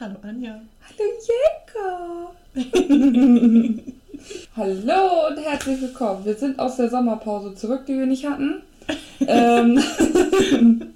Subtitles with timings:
[0.00, 0.60] Hallo Anja.
[0.86, 2.32] Hallo Jenka.
[4.56, 6.24] Hallo und herzlich willkommen.
[6.24, 8.62] Wir sind aus der Sommerpause zurück, die wir nicht hatten.
[9.26, 9.80] ähm,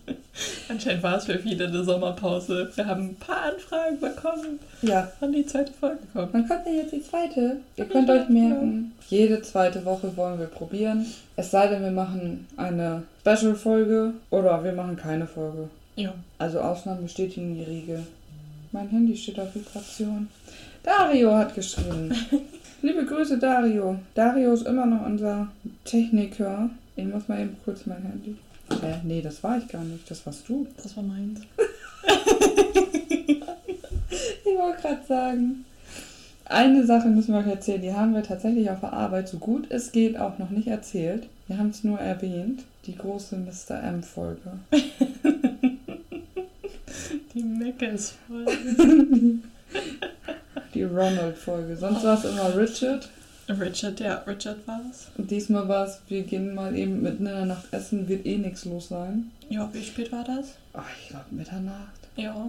[0.69, 2.71] Anscheinend war es für viele eine Sommerpause.
[2.75, 4.59] Wir haben ein paar Anfragen bekommen.
[4.83, 6.35] ja, Wann die zweite Folge kommt.
[6.35, 7.59] dann kommt ja jetzt die zweite.
[7.77, 11.07] Ihr könnt euch merken, jede zweite Woche wollen wir probieren.
[11.37, 15.69] Es sei denn, wir machen eine Special-Folge oder wir machen keine Folge.
[15.97, 16.15] Ja.
[16.39, 18.05] Also Ausnahmen bestätigen die Regel.
[18.75, 20.27] Mein Handy steht auf Vibration.
[20.83, 22.13] Dario hat geschrieben.
[22.83, 24.01] Liebe Grüße, Dario.
[24.15, 25.47] Dario ist immer noch unser
[25.85, 26.69] Techniker.
[26.97, 28.35] Ich muss mal eben kurz mein Handy.
[28.71, 30.11] Äh, nee, das war ich gar nicht.
[30.11, 30.67] Das warst du.
[30.83, 31.41] Das war meins.
[34.47, 35.65] Ich wollte gerade sagen.
[36.45, 37.83] Eine Sache müssen wir euch erzählen.
[37.83, 41.29] Die haben wir tatsächlich auf der Arbeit so gut es geht auch noch nicht erzählt.
[41.47, 42.65] Wir haben es nur erwähnt.
[42.87, 43.83] Die große Mr.
[43.83, 44.53] M-Folge.
[47.35, 48.53] Die Meckes-Folge.
[50.75, 51.77] Die Ronald-Folge.
[51.77, 53.09] Sonst war es immer Richard.
[53.49, 55.09] Richard, ja, Richard war es.
[55.19, 58.39] Und diesmal war es, wir gehen mal eben mitten in der Nacht essen, wird eh
[58.39, 59.31] nichts los sein.
[59.51, 60.55] Ja, wie spät war das?
[60.73, 62.01] Ach, ich glaube Mitternacht.
[62.17, 62.49] Ja.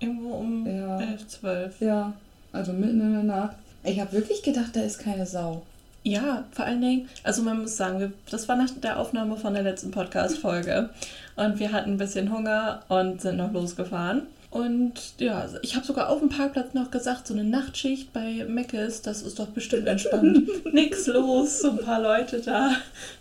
[0.00, 1.00] Irgendwo um Ja.
[1.00, 1.80] 11, 12.
[1.80, 2.12] Ja,
[2.52, 3.56] also mitten in der Nacht.
[3.84, 5.62] Ich habe wirklich gedacht, da ist keine Sau.
[6.02, 9.62] Ja, vor allen Dingen, also man muss sagen, das war nach der Aufnahme von der
[9.62, 10.90] letzten Podcast-Folge.
[11.36, 14.22] Und wir hatten ein bisschen Hunger und sind noch losgefahren.
[14.50, 19.02] Und ja, ich habe sogar auf dem Parkplatz noch gesagt, so eine Nachtschicht bei Meckes,
[19.02, 20.48] das ist doch bestimmt entspannt.
[20.72, 22.70] Nix los, so ein paar Leute da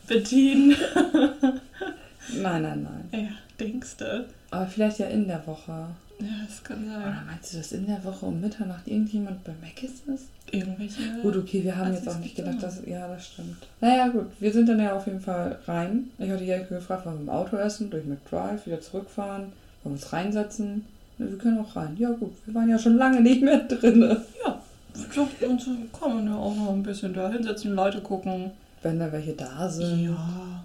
[0.08, 0.78] bedienen.
[2.34, 3.24] Nein, nein, nein.
[3.24, 4.26] Ja, denkst du?
[4.52, 5.88] Aber vielleicht ja in der Woche.
[6.20, 7.26] Ja, das kann Oder sein.
[7.28, 10.26] meinst du, dass in der Woche um Mitternacht irgendjemand bei Mc's ist?
[10.52, 11.02] Irgendwelche.
[11.22, 12.82] Gut, okay, wir haben jetzt auch nicht gedacht, dass.
[12.86, 13.58] Ja, das stimmt.
[13.82, 16.10] Naja, gut, wir sind dann ja auf jeden Fall rein.
[16.18, 19.52] Ich hatte Jelke gefragt, wollen wir im Auto essen, durch McDrive, wieder zurückfahren, wollen
[19.84, 20.86] wir uns reinsetzen?
[21.18, 21.96] Ne, wir können auch rein.
[22.00, 24.02] Ja, gut, wir waren ja schon lange nicht mehr drin.
[24.44, 24.62] Ja,
[24.94, 25.68] wir dachten uns,
[26.02, 28.52] man ja auch noch ein bisschen da hinsetzen, Leute gucken.
[28.84, 30.06] Wenn da welche da sind.
[30.06, 30.64] Ja.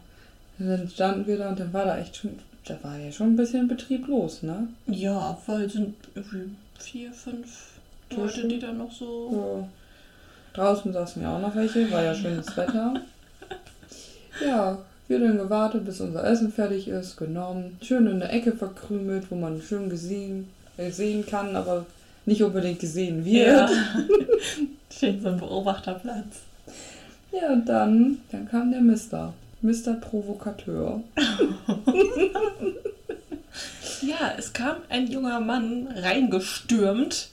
[0.59, 2.39] Und dann standen wir da und dann war da echt schon.
[2.65, 4.69] Da war ja schon ein bisschen Betrieb los, ne?
[4.87, 7.73] Ja, weil es sind irgendwie vier, fünf
[8.11, 9.31] Leute, die da noch so.
[9.33, 9.69] Ja.
[10.55, 12.95] Draußen saßen ja auch noch welche, war ja schönes Wetter.
[14.45, 14.79] Ja,
[15.09, 19.35] wir dann gewartet, bis unser Essen fertig ist, genommen, schön in der Ecke verkrümelt, wo
[19.35, 21.87] man schön gesehen, äh, sehen kann, aber
[22.27, 23.47] nicht unbedingt gesehen wird.
[23.47, 23.69] Ja.
[24.91, 26.43] Schön so ein Beobachterplatz.
[27.33, 29.33] Ja, und dann, dann kam der Mister.
[29.63, 29.95] Mr.
[30.01, 31.03] Provokateur.
[34.01, 37.29] Ja, es kam ein junger Mann reingestürmt,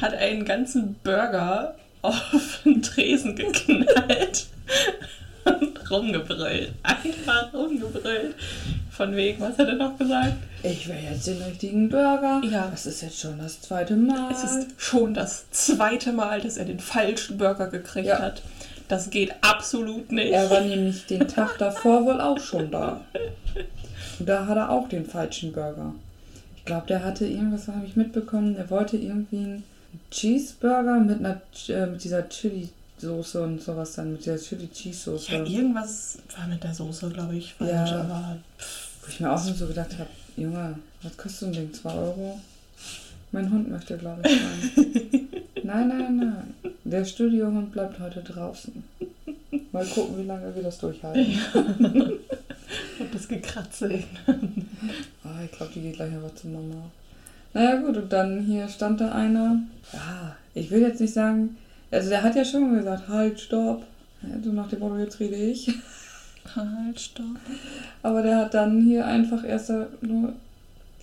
[0.00, 4.46] hat einen ganzen Burger auf den Tresen geknallt
[5.44, 6.72] und rumgebrüllt.
[6.82, 8.34] Einfach rumgebrüllt.
[8.90, 10.34] Von wegen, was hat er noch gesagt?
[10.64, 12.42] Ich will jetzt den richtigen Burger.
[12.50, 12.68] Ja.
[12.70, 14.32] Das ist jetzt schon das zweite Mal.
[14.32, 18.18] Es ist schon das zweite Mal, dass er den falschen Burger gekriegt Ja.
[18.18, 18.42] hat.
[18.90, 20.32] Das geht absolut nicht.
[20.32, 23.00] Er war nämlich den Tag davor wohl auch schon da.
[24.18, 25.94] Und da hat er auch den falschen Burger.
[26.56, 29.64] Ich glaube, der hatte irgendwas, habe ich mitbekommen, der wollte irgendwie einen
[30.10, 35.34] Cheeseburger mit einer äh, mit dieser Chili-Soße und sowas dann, mit dieser Chili-Cheese-Soße.
[35.34, 37.70] Ja, irgendwas war mit der Soße, glaube ich, falsch.
[37.70, 38.00] Ja.
[38.00, 38.38] Aber
[39.02, 41.72] Wo ich mir auch so gedacht habe, Junge, was kostet so ein Ding?
[41.72, 42.40] 2 Euro?
[43.32, 44.32] Mein Hund möchte, glaube ich,
[44.76, 45.28] rein.
[45.62, 46.54] nein, nein, nein.
[46.84, 48.82] Der Studiohund bleibt heute draußen.
[49.72, 51.38] Mal gucken, wie lange wir das durchhalten.
[52.98, 54.02] und das Gekratze.
[55.22, 56.90] Ah, ich glaube, die geht gleich einfach zu Mama.
[57.52, 59.60] Naja, gut, und dann hier stand da einer.
[59.92, 61.56] Ja, ich will jetzt nicht sagen.
[61.90, 63.84] Also, der hat ja schon gesagt: halt, stopp.
[64.22, 65.70] Ja, so nach dem Motto, jetzt rede ich.
[66.56, 67.36] Halt, stopp.
[68.02, 69.70] Aber der hat dann hier einfach erst
[70.00, 70.32] nur.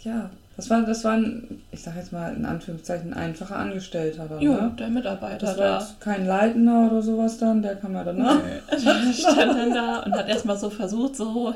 [0.03, 4.41] Ja, das war, das war ein, ich sag jetzt mal in Anführungszeichen, einfacher Angestellter dann,
[4.41, 4.72] Jo, ne?
[4.78, 5.88] der Mitarbeiter Das war da.
[6.00, 8.40] kein Leitender oder sowas dann, der kam ja danach.
[8.72, 11.53] Der stand dann da und hat erstmal so versucht, so,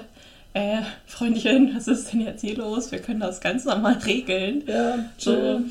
[0.54, 2.92] äh, Freundchen, was ist denn jetzt hier los?
[2.92, 4.64] Wir können das ganz normal regeln.
[4.68, 5.62] Ja, So,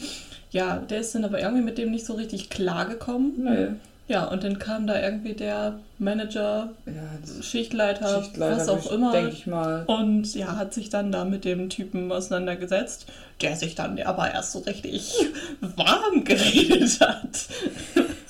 [0.51, 3.33] ja, der ist dann aber irgendwie mit dem nicht so richtig klargekommen.
[3.45, 3.67] Nee.
[4.11, 9.13] Ja, und dann kam da irgendwie der Manager, Ja, Schichtleiter, Schichtleiter, was auch immer.
[9.13, 9.85] denke ich mal.
[9.87, 13.07] Und ja, hat sich dann da mit dem Typen auseinandergesetzt,
[13.41, 15.15] der sich dann aber erst so richtig
[15.61, 17.47] warm geredet hat.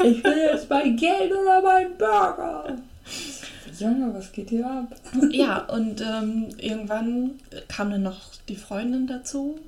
[0.04, 2.76] Ich will jetzt mein Geld oder meinen Burger.
[3.78, 4.94] Junge, was geht hier ab?
[5.30, 7.30] Ja, und ähm, irgendwann
[7.68, 9.58] kam dann noch die Freundin dazu,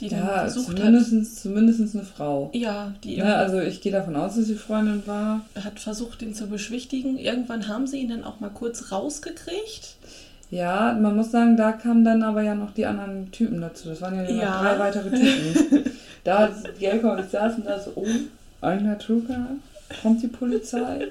[0.00, 0.76] die dann Ja, versucht hat.
[0.76, 2.50] zumindest, zumindest eine Frau.
[2.52, 5.40] Ja, die Ja, also ich gehe davon aus, dass sie Freundin war.
[5.62, 7.18] hat versucht, ihn zu beschwichtigen.
[7.18, 9.96] Irgendwann haben sie ihn dann auch mal kurz rausgekriegt.
[10.50, 13.88] Ja, man muss sagen, da kamen dann aber ja noch die anderen Typen dazu.
[13.88, 14.62] Das waren ja, Ja.
[14.62, 15.84] drei weitere Typen.
[16.24, 16.50] Da,
[16.80, 18.04] die Elke und ich saßen da so, oh,
[18.60, 19.46] einer Trucker,
[20.02, 21.06] kommt die Polizei.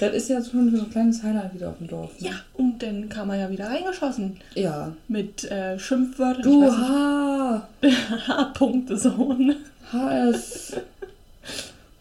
[0.00, 2.10] Das ist ja schon so ein kleines Highlight wieder auf dem Dorf.
[2.20, 2.28] Ne?
[2.28, 4.36] Ja, und dann kam er ja wieder reingeschossen.
[4.54, 4.92] Ja.
[5.08, 6.42] Mit äh, Schimpfwörtern.
[6.42, 9.56] Du H, nicht, H-Punkte-Sohn.
[9.92, 10.76] HS,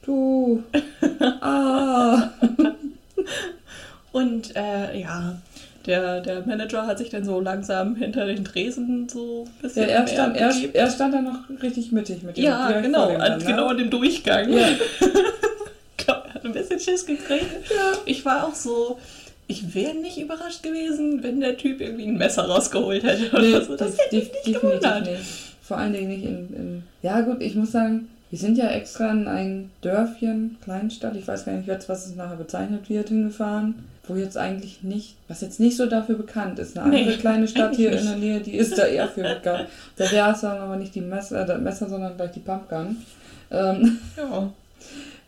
[0.04, 0.64] du
[1.42, 2.30] A.
[4.12, 5.38] Und äh, ja,
[5.86, 9.90] der, der Manager hat sich dann so langsam hinter den Tresen so ein bisschen.
[9.90, 12.44] Ja, er stand, er, er stand da noch richtig mittig mit dem.
[12.44, 13.46] ja genau, dann, ne?
[13.46, 14.52] genau an dem Durchgang.
[14.52, 14.68] Ja.
[16.42, 17.46] Ich hat ein bisschen Schiss gekriegt.
[18.06, 18.98] Ich war auch so.
[19.48, 23.24] Ich wäre nicht überrascht gewesen, wenn der Typ irgendwie ein Messer rausgeholt hätte.
[23.42, 23.76] Nee, Oder so.
[23.76, 25.06] Das hätte mich def- nicht gewundert.
[25.06, 25.22] nicht.
[25.62, 26.84] Vor allen Dingen nicht in, in.
[27.02, 31.44] Ja, gut, ich muss sagen, wir sind ja extra in ein Dörfchen, Kleinstadt, ich weiß
[31.46, 33.76] gar nicht jetzt, was es nachher bezeichnet wird, hingefahren,
[34.08, 36.78] wo jetzt eigentlich nicht, was jetzt nicht so dafür bekannt ist.
[36.78, 39.22] Eine andere Nee, kleine Stadt hier eigentlich in der Nähe, die ist da eher für
[39.24, 39.68] bekannt.
[39.98, 42.98] Da wäre es dann aber nicht die Messer, äh, das Messer, sondern gleich die Pumpgun.
[43.52, 44.50] Ähm, Ja.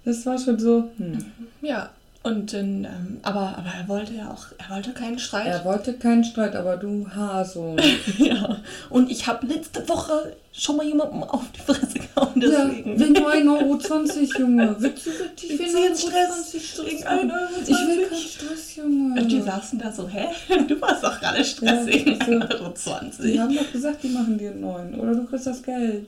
[0.05, 1.17] Das war schon so, hm.
[1.61, 1.89] ja.
[2.25, 5.45] Und dann, ähm, aber, aber er wollte ja auch, er wollte keinen Streit.
[5.45, 7.75] Er wollte keinen Streit, aber du Haso.
[8.17, 8.59] Ja,
[8.89, 12.97] und ich habe letzte Woche schon mal jemandem auf die Fresse gehauen, Ja, deswegen.
[12.99, 14.75] wegen nur 1,20 Euro, Junge.
[14.79, 16.63] Willst du wirklich wegen du jetzt 1,20 Stress?
[16.63, 17.31] Stress Wegen haben?
[17.31, 17.49] 1,20 Euro?
[17.59, 19.21] Ich will keinen Stress, Junge.
[19.21, 20.27] Und die saßen da so, hä?
[20.67, 23.09] Du warst doch gerade Stress Ja, wegen also, 1,20 Euro.
[23.23, 24.97] Die haben doch gesagt, die machen dir einen neuen.
[24.97, 26.05] Oder du kriegst das Geld.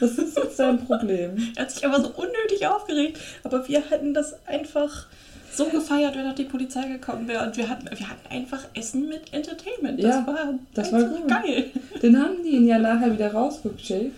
[0.00, 1.36] Das ist jetzt dein Problem.
[1.56, 3.18] Er hat sich aber so unnötig aufgeregt.
[3.44, 5.06] Aber wir hätten das einfach
[5.54, 7.44] so gefeiert, wenn noch die Polizei gekommen wäre.
[7.46, 10.02] Und wir hatten, wir hatten einfach Essen mit Entertainment.
[10.02, 11.28] Das Ja, war, das war gut.
[11.28, 11.70] geil.
[12.00, 14.12] Dann haben die ihn ja nachher wieder rausgeschickt.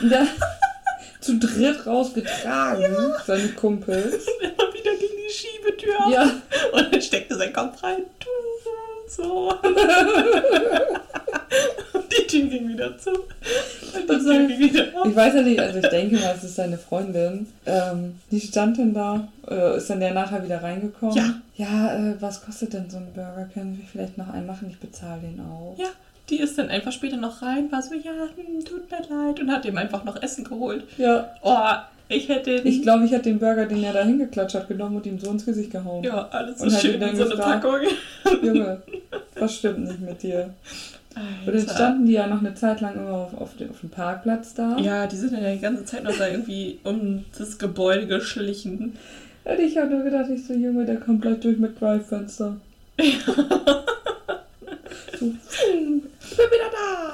[0.00, 0.26] Und da,
[1.20, 2.96] zu dritt rausgetragen,
[3.26, 4.26] seine Kumpels.
[4.40, 5.94] Immer wieder gegen die Schiebetür.
[6.10, 6.22] Ja,
[6.72, 8.02] Und dann steckte sein Kopf rein.
[11.92, 13.10] Und die Tür ging wieder zu.
[13.10, 13.28] Und
[14.08, 15.06] die Tür ging wieder auf.
[15.06, 17.46] ich weiß ja nicht, also ich denke mal, es ist seine Freundin.
[17.66, 21.14] Ähm, die stand dann da, äh, ist dann ja nachher wieder reingekommen.
[21.16, 21.34] Ja.
[21.56, 23.48] Ja, äh, was kostet denn so ein Burger?
[23.52, 24.68] Können wir vielleicht noch einen machen?
[24.70, 25.74] Ich bezahle den auch.
[25.78, 25.88] Ja,
[26.30, 29.38] die ist dann einfach später noch rein, war so, ja, hm, tut mir leid.
[29.40, 30.84] Und hat ihm einfach noch Essen geholt.
[30.96, 31.58] Ja, Oh,
[32.08, 32.66] ich hätte den.
[32.66, 35.30] ich glaube, ich hätte den Burger, den er da hingeklatscht hat, genommen und ihm so
[35.30, 36.02] ins Gesicht gehauen.
[36.04, 37.62] Ja, alles so Und schön dann in so eine gefragt.
[37.62, 37.80] Packung.
[38.42, 38.82] Junge,
[39.36, 40.54] was stimmt nicht mit dir?
[41.14, 41.74] Und dann Alter.
[41.74, 44.78] standen die ja noch eine Zeit lang immer auf, auf, dem, auf dem Parkplatz da.
[44.78, 48.96] Ja, die sind ja die ganze Zeit noch da irgendwie um das Gebäude geschlichen.
[49.44, 52.56] Und ich habe nur gedacht, ich so, Junge, der kommt gleich durch mit Drive-Fenster.
[55.18, 57.12] so, hm, ich bin wieder da.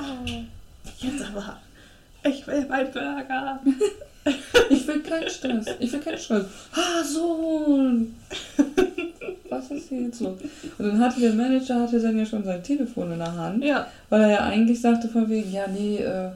[0.98, 1.56] Jetzt aber.
[2.24, 3.60] Ich will mein Burger.
[4.70, 5.66] Ich will keinen Stress.
[5.78, 6.44] Ich will keinen Stress.
[6.72, 8.14] Ah, Sohn.
[9.48, 10.38] Was ist hier jetzt los?
[10.78, 13.86] Und dann hatte der Manager hatte dann ja schon sein Telefon in der Hand, Ja,
[14.10, 16.28] weil er ja eigentlich sagte von wegen, ja, nee, äh,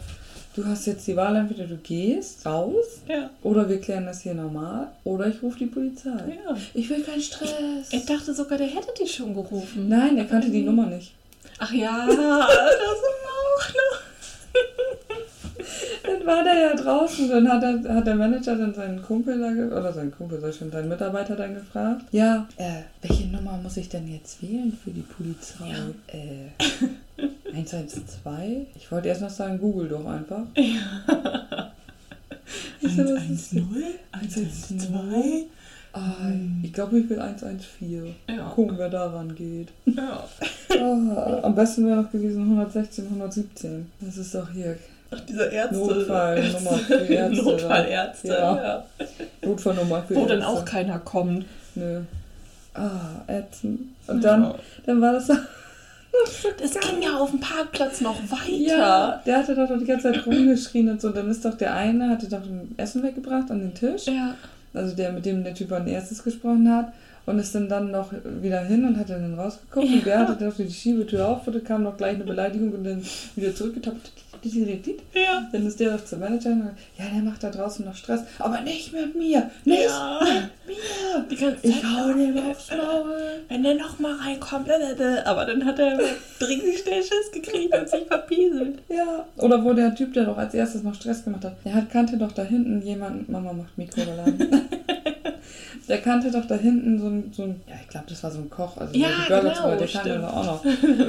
[0.56, 4.35] du hast jetzt die Wahl, entweder du gehst raus ja, oder wir klären das hier
[4.35, 6.11] normal oder ich rufe die Polizei.
[6.11, 6.56] ja.
[6.75, 7.50] Ich will keinen Stress.
[7.91, 9.89] Ich dachte sogar, der hätte die schon gerufen.
[9.89, 11.12] Nein, er kannte die Nummer nicht.
[11.59, 12.23] Ach ja, das ist
[13.29, 14.00] auch noch.
[16.03, 19.51] Dann war der ja draußen, dann hat, er, hat der Manager dann seinen Kumpel da,
[19.77, 22.07] oder seinen Kumpel, ich schon, seinen Mitarbeiter dann gefragt.
[22.11, 25.73] Ja, äh, welche Nummer muss ich denn jetzt wählen für die Polizei?
[26.09, 26.51] Äh,
[27.53, 28.67] 112?
[28.75, 30.43] Ich wollte erst noch sagen, google doch einfach.
[32.81, 33.55] Ist das?
[34.13, 35.47] 112.
[35.94, 36.32] Ah,
[36.63, 38.15] ich glaube, ich will 114.
[38.29, 38.49] Ja.
[38.49, 39.69] Gucken, wer daran geht.
[39.87, 40.25] Ja.
[40.75, 43.87] Ah, am besten wäre noch gewesen 116, 117.
[44.01, 44.79] Das ist doch hier
[45.15, 45.77] Ach, diese Ärzte.
[45.77, 47.43] Notfallnummer für Ärzte.
[47.45, 48.57] Notfallärzte, Ja.
[48.63, 48.85] ja.
[49.45, 50.53] Notfallnummer für Wo dann Ärzte.
[50.53, 51.45] auch keiner kommt.
[51.75, 52.01] Nö.
[52.75, 52.91] Ah,
[53.27, 53.81] ätzend.
[54.07, 54.55] Und dann, Ja.
[54.87, 55.27] dann war das.
[56.59, 58.51] Das ging ja auf dem Parkplatz noch weiter.
[58.79, 61.09] Ja, der hatte doch die ganze Zeit rumgeschrien und so.
[61.09, 64.07] Und dann ist doch der eine, hatte doch ein Essen weggebracht an den Tisch.
[64.07, 64.35] Ja.
[64.75, 66.93] Also der, mit dem der Typ an erstes gesprochen hat.
[67.25, 68.11] Und ist dann dann noch
[68.43, 69.87] wieder hin und hat dann rausgeguckt.
[69.87, 72.85] Und der hatte dann die Schiebetür auf und dann kam noch gleich eine Beleidigung und
[72.85, 73.03] dann
[73.37, 74.11] wieder zurückgetappt.
[74.44, 75.49] Ja.
[75.53, 78.20] Dann ist der doch zum Manager und ja, der macht da draußen noch Stress.
[78.39, 79.51] Aber nicht mit mir.
[79.65, 80.20] Nicht Ja.
[80.67, 81.56] mit mir.
[81.63, 83.15] Ich hau dem aufs Maul.
[83.49, 85.22] Wenn der nochmal reinkommt, blablabla.
[85.25, 85.99] aber dann hat er
[86.39, 88.79] dringend schnell Schiss gekriegt und sich verpieselt.
[88.89, 89.27] Ja.
[89.37, 92.17] Oder wo der Typ, der doch als erstes noch Stress gemacht hat, der hat, kannte
[92.17, 94.39] doch da hinten jemanden, Mama macht Mikrowellen.
[95.93, 98.39] der kannte doch da hinten so ein, so ein ja, ich glaube, das war so
[98.39, 100.63] ein Koch, also Ja, der die Burger genau, der kannte doch auch noch.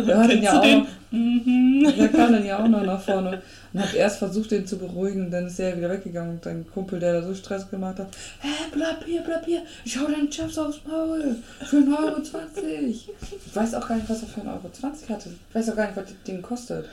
[0.05, 0.79] Der hat ihn ja auch den?
[0.79, 1.93] noch, Mhm.
[1.97, 5.29] der kam dann ja auch noch nach vorne und hat erst versucht, den zu beruhigen,
[5.31, 8.07] dann ist er wieder weggegangen und sein Kumpel, der da so Stress gemacht hat,
[8.41, 12.87] hä, bleib hier, bleib hier, ich hau deinen Chefs aufs Maul, für 1,20 Euro.
[12.89, 13.07] Ich
[13.53, 14.61] weiß auch gar nicht, was er für 1,20 Euro
[15.09, 15.29] hatte.
[15.49, 16.85] Ich weiß auch gar nicht, was das Ding kostet.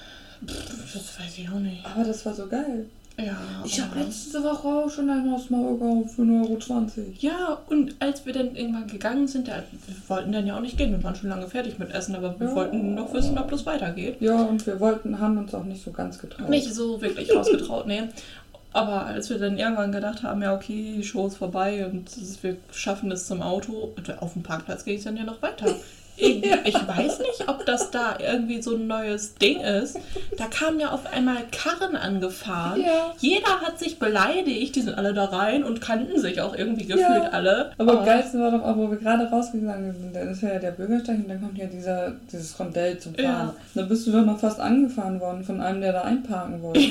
[0.43, 1.85] Das weiß ich auch nicht.
[1.85, 2.87] Aber das war so geil.
[3.25, 3.37] Ja.
[3.65, 7.13] Ich habe letzte Woche auch schon einmal aus Maul gekauft für 1,20 Euro.
[7.19, 10.77] Ja, und als wir dann irgendwann gegangen sind, da, wir wollten dann ja auch nicht
[10.79, 10.91] gehen.
[10.93, 12.55] Wir waren schon lange fertig mit Essen, aber wir Ja.
[12.55, 14.17] wollten noch wissen, ob das weitergeht.
[14.21, 16.49] Ja, und wir wollten, haben uns auch nicht so ganz getraut.
[16.49, 18.03] Nicht so wirklich rausgetraut, nee.
[18.73, 22.09] Aber als wir dann irgendwann gedacht haben, ja okay, die Show ist vorbei und
[22.43, 25.75] wir schaffen es zum Auto, und auf dem Parkplatz geht es dann ja noch weiter.
[26.65, 29.99] Ich, weiß nicht, ob das da irgendwie so ein neues Ding ist.
[30.37, 32.81] Da kamen ja auf einmal Karren angefahren.
[32.83, 33.13] Ja.
[33.19, 37.01] Jeder hat sich beleidigt, die sind alle da rein und kannten sich auch irgendwie gefühlt
[37.25, 37.31] Ja.
[37.31, 37.73] alle.
[37.79, 37.99] Aber Oh.
[37.99, 40.15] am geilsten war doch auch, wo wir gerade rausgegangen sind.
[40.15, 43.25] Dann ist ja der Bürgersteig und dann kommt ja dieser, dieses Rondell zum Fahren.
[43.49, 43.55] Ja.
[43.75, 46.81] Da bist du doch noch fast angefahren worden von einem, der da einparken wollte.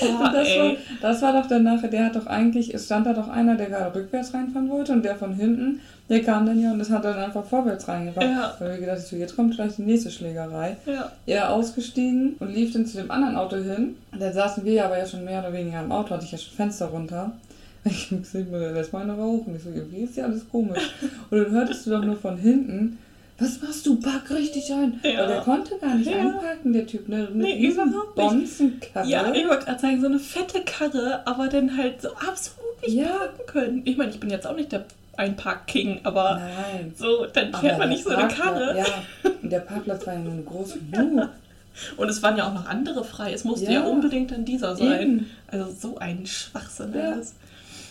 [0.00, 3.06] Oh, Und das, war, das war doch dann nachher, der hat doch eigentlich, es stand
[3.06, 6.60] da doch einer, der gerade rückwärts reinfahren wollte und der von hinten, der kam dann
[6.62, 8.30] ja und das hat dann einfach vorwärts reingefahren.
[8.30, 8.54] Ja.
[8.58, 10.76] Weil wir gedacht, so, jetzt kommt gleich die nächste Schlägerei.
[10.86, 11.12] Ja.
[11.26, 13.96] Er ausgestiegen und lief dann zu dem anderen Auto hin.
[14.12, 16.38] Und dann saßen wir aber ja schon mehr oder weniger im Auto, hatte ich ja
[16.38, 17.32] schon Fenster runter.
[17.84, 19.54] Ich hab gesehen, lass mal eine rauchen.
[19.56, 20.90] Ich so, irgendwie ist ja alles komisch.
[21.30, 22.98] Und dann hörtest du doch nur von hinten,
[23.38, 23.98] was machst du?
[24.00, 24.98] Park richtig ein.
[25.04, 25.20] Ja.
[25.20, 26.18] Weil der konnte gar nicht Ja.
[26.18, 27.08] einparken, der Typ.
[27.08, 27.28] Ne?
[27.32, 28.16] Mit Nee, überhaupt.
[28.16, 29.08] Bonzenkarre.
[29.08, 32.94] Ja, ich wollte gerade sagen, so eine fette Karre, aber dann halt so absolut nicht
[32.94, 33.06] Ja.
[33.06, 33.82] parken können.
[33.84, 34.84] Ich meine, ich bin jetzt auch nicht der
[35.18, 36.94] Einpark-King, aber Nein.
[36.96, 38.76] so, dann Aber fährt man der nicht so eine Karre.
[38.78, 38.84] Ja,
[39.42, 41.28] und der Parkplatz war ja nur groß genug.
[41.96, 43.32] Und es waren ja auch noch andere frei.
[43.32, 43.86] Es musste ja, Ja.
[43.86, 45.00] unbedingt dann dieser sein.
[45.00, 45.30] Eben.
[45.46, 47.12] Also so ein Schwachsinn Ja.
[47.12, 47.34] alles.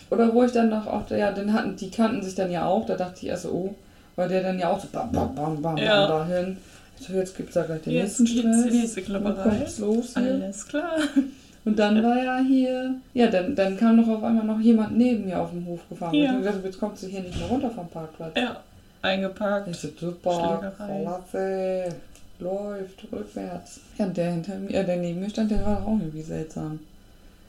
[0.09, 2.85] Oder wo ich dann noch auch, ja, dann hatten, die kannten sich dann ja auch,
[2.85, 3.75] da dachte ich erst so, oh,
[4.17, 6.05] weil der dann ja auch so bam, bam, bam, bam, Ja.
[6.07, 6.57] bam dahin.
[6.99, 8.71] So, jetzt gibt's da gleich den Jetzt nächsten geht's Stress.
[8.73, 9.49] die nächste Dann Klopperei.
[9.57, 10.33] kommt's los hier.
[10.33, 10.91] Alles klar.
[11.67, 15.25] Und dann war ja hier, ja, dann, dann kam noch auf einmal noch jemand neben
[15.25, 16.13] mir auf dem Hof gefahren.
[16.13, 16.23] Ja.
[16.23, 18.31] Ich hab gesagt, jetzt kommst du hier nicht mehr runter vom Parkplatz.
[18.37, 18.61] Ja,
[19.01, 19.67] eingeparkt.
[19.67, 20.73] Ich so, super.
[20.77, 21.89] Klasse,
[22.39, 23.81] läuft rückwärts.
[23.97, 26.79] Ja, und der hinter mir, der neben mir stand, der war auch irgendwie seltsam.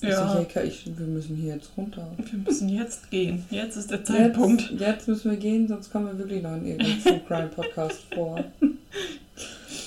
[0.01, 2.07] Ja, Ka- ich, wir müssen hier jetzt runter.
[2.17, 3.45] wir müssen jetzt gehen.
[3.51, 4.71] Jetzt ist der Zeitpunkt.
[4.71, 8.01] Jetzt, jetzt müssen wir gehen, sonst kommen wir wirklich noch in irgendeinem True Crime Podcast
[8.15, 8.45] vor.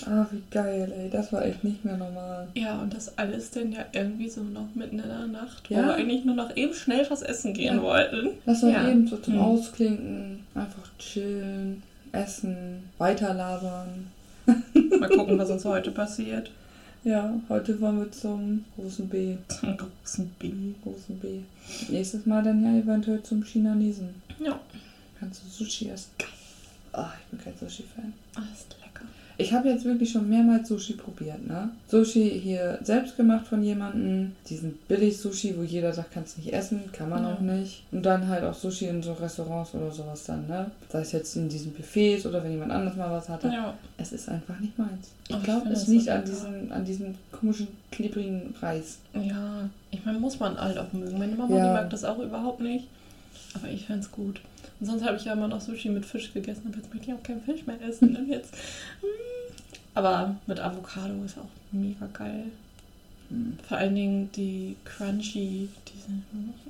[0.05, 1.09] Ah, wie geil, ey.
[1.09, 2.47] Das war echt nicht mehr normal.
[2.55, 5.85] Ja, und das alles denn ja irgendwie so noch mitten in der Nacht, wo Ja.
[5.85, 7.81] wir eigentlich nur noch eben schnell was essen gehen Ja.
[7.81, 8.29] wollten.
[8.45, 8.89] Das war Ja.
[8.89, 9.41] eben so zum Hm.
[9.41, 14.07] Ausklinken, einfach chillen, essen, weiterlabern.
[14.99, 16.49] Mal gucken, was uns heute passiert.
[17.03, 19.35] Ja, heute wollen wir zum großen B.
[19.47, 20.51] Zum großen B.
[20.83, 21.39] Großen B.
[21.89, 24.09] Nächstes Mal dann ja eventuell zum Chinesen.
[24.39, 24.59] Ja,
[25.19, 26.11] Kannst du Sushi essen?
[26.93, 28.13] Ah, ich bin kein Sushi-Fan.
[28.53, 28.80] ist lecker.
[29.41, 31.69] Ich habe jetzt wirklich schon mehrmals Sushi probiert, ne?
[31.87, 34.33] Sushi hier selbst gemacht von jemandem.
[34.49, 37.33] Diesen Billig-Sushi, wo jeder sagt, kannst nicht essen, kann man Ja.
[37.33, 37.83] auch nicht.
[37.91, 40.69] Und dann halt auch Sushi in so Restaurants oder sowas dann, ne?
[40.89, 43.47] Sei es jetzt in diesen Buffets oder wenn jemand anders mal was hatte.
[43.47, 45.11] Ja, Es ist einfach nicht meins.
[45.27, 48.99] Ich glaube, es liegt an diesem, an diesem komischen, klebrigen Reis.
[49.13, 49.69] ja.
[49.93, 51.17] Ich meine, muss man halt auch mögen.
[51.19, 51.67] Meine Mama, Ja.
[51.67, 52.85] die mag das auch überhaupt nicht.
[53.53, 54.39] Aber ich find's gut.
[54.81, 57.13] Und sonst habe ich ja immer noch Sushi mit Fisch gegessen, aber jetzt möchte ich
[57.13, 58.15] auch keinen Fisch mehr essen.
[58.15, 58.53] Und jetzt.
[59.01, 59.05] mm.
[59.93, 62.45] Aber mit Avocado ist auch mega geil.
[63.29, 63.57] Hm.
[63.67, 66.07] Vor allen Dingen die Crunchy, diese.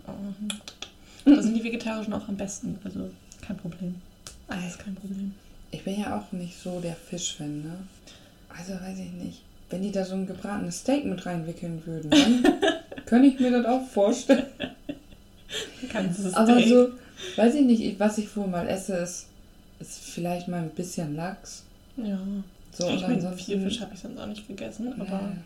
[0.08, 1.32] Oh.
[1.36, 2.78] Da sind die Vegetarischen auch am besten.
[2.84, 3.10] Also
[3.42, 3.96] kein Problem.
[4.48, 5.34] Alles kein Problem.
[5.72, 7.78] Ich bin ja auch nicht so der Fischfan, ne?
[8.50, 9.42] Also weiß ich nicht.
[9.70, 12.44] Wenn die da so ein gebratenes Steak mit reinwickeln würden, dann
[13.06, 14.48] könnte ich mir das auch vorstellen.
[15.94, 16.70] Ganzes Aber Steak.
[16.70, 16.90] so,
[17.36, 19.28] weiß ich nicht, was ich wohl mal esse, ist,
[19.80, 21.64] ist vielleicht mal ein bisschen Lachs.
[21.98, 22.20] Ja.
[22.74, 25.38] So, ich meine, viel Fisch habe ich sonst auch nicht gegessen, aber Nee.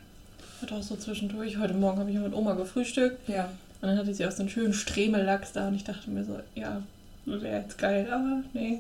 [0.62, 1.58] hat auch so zwischendurch.
[1.58, 3.46] Heute Morgen habe ich mit Oma gefrühstückt Ja.
[3.82, 6.40] und dann hatte sie auch so einen schönen Stremellachs da und ich dachte mir so,
[6.54, 6.82] ja,
[7.26, 8.80] wäre jetzt geil, aber nee,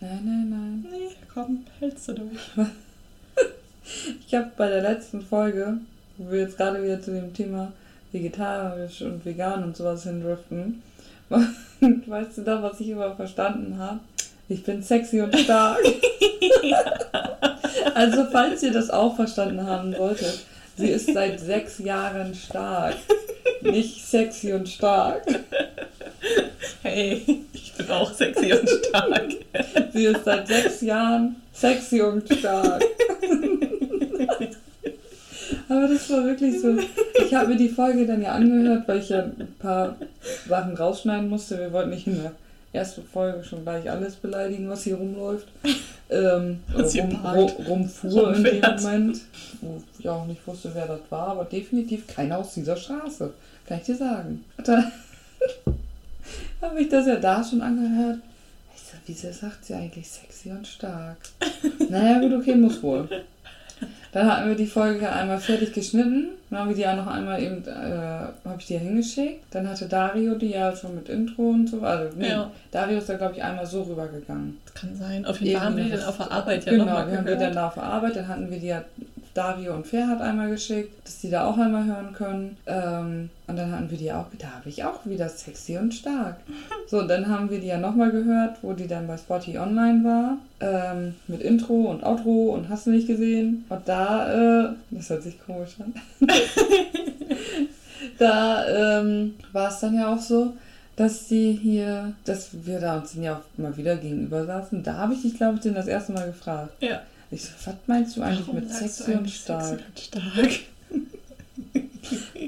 [0.00, 0.86] Nein, nein, nein.
[0.90, 2.40] nee, komm, hältst du durch.
[4.26, 5.78] Ich habe bei der letzten Folge,
[6.18, 7.72] wo wir jetzt gerade wieder zu dem Thema
[8.10, 10.82] vegetarisch und vegan und sowas hindriften,
[12.06, 14.00] weißt du da, was ich immer verstanden habe?
[14.48, 15.80] Ich bin sexy und stark.
[17.94, 22.94] also, falls ihr das auch verstanden haben solltet, sie ist seit sechs Jahren stark.
[23.60, 25.22] Nicht sexy und stark.
[26.82, 29.32] Hey, ich bin auch sexy und stark.
[29.92, 32.84] Sie ist seit sechs Jahren sexy und stark.
[35.68, 36.76] Aber das war wirklich so.
[37.24, 39.96] Ich habe mir die Folge dann ja angehört, weil ich ja ein paar
[40.48, 41.58] Sachen rausschneiden musste.
[41.58, 42.32] Wir wollten nicht in der
[42.72, 45.48] ersten Folge schon gleich alles beleidigen, was hier rumläuft.
[46.08, 48.60] Ähm, Was hier rum, rum, rumfuhr in dem.
[48.60, 49.20] Moment.
[49.60, 53.32] Wo ich auch nicht wusste, wer das war, aber definitiv keiner aus dieser Straße.
[53.66, 54.44] Kann ich dir sagen.
[54.62, 54.84] Da
[56.62, 58.20] habe ich das ja da schon angehört.
[58.74, 61.16] Ich so, wieso sagt sie eigentlich sexy und stark?
[61.90, 63.08] naja, gut, okay, muss wohl.
[64.16, 66.28] Dann hatten wir die Folge einmal fertig geschnitten.
[66.48, 67.68] Dann haben wir die ja noch einmal eben, äh,
[68.48, 69.44] habe ich die ja hingeschickt.
[69.50, 71.82] Dann hatte Dario die ja schon mit Intro und so.
[71.82, 72.50] Also, nee, Ja.
[72.70, 74.56] Dario ist da, glaube ich, einmal so rübergegangen.
[74.64, 75.26] Das kann sein.
[75.26, 77.24] Auf jeden Fall haben wir die dann auf der Arbeit ja genau, nochmal wir haben
[77.26, 77.56] die dann gehört.
[77.56, 78.16] da auf der Arbeit.
[78.16, 78.84] Dann hatten wir die ja,
[79.36, 82.56] Dario und Ferhat einmal geschickt, dass die da auch einmal hören können.
[82.66, 86.36] Ähm, und dann hatten wir die auch, da habe ich auch wieder sexy und stark.
[86.88, 90.04] So, und dann haben wir die ja nochmal gehört, wo die dann bei Spotty online
[90.04, 90.38] war.
[90.60, 93.64] Ähm, mit Intro und Outro und hast du nicht gesehen.
[93.68, 95.92] Und da, äh, das hört sich komisch an.
[98.20, 100.52] da ähm, war es dann ja auch so,
[100.94, 104.84] dass die hier, dass wir da uns ja auch mal wieder gegenüber saßen.
[104.84, 106.70] Da habe ich dich, glaube ich, den das erste Mal gefragt.
[106.80, 107.00] Ja.
[107.30, 109.62] Ich so, was meinst du eigentlich Warum mit sexy und stark?
[109.64, 110.60] Sexy und stark.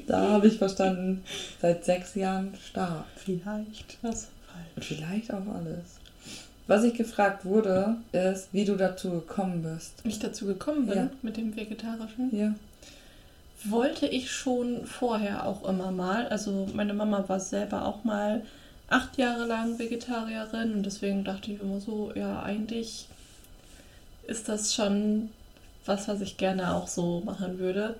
[0.07, 1.23] Da habe ich verstanden,
[1.61, 3.05] seit sechs Jahren stark.
[3.17, 4.29] Vielleicht was
[4.77, 4.89] Und falsch.
[4.89, 5.99] vielleicht auch alles.
[6.67, 10.05] Was ich gefragt wurde, ist, wie du dazu gekommen bist.
[10.05, 11.11] Wie ich dazu gekommen bin Ja.
[11.23, 12.29] mit dem Vegetarischen.
[12.37, 12.55] Ja.
[13.65, 16.29] Wollte ich schon vorher auch immer mal.
[16.29, 18.43] Also meine Mama war selber auch mal
[18.89, 23.09] acht Jahre lang Vegetarierin und deswegen dachte ich immer so, ja, eigentlich
[24.29, 25.31] ist das schon
[25.87, 27.97] was, was ich gerne auch so machen würde.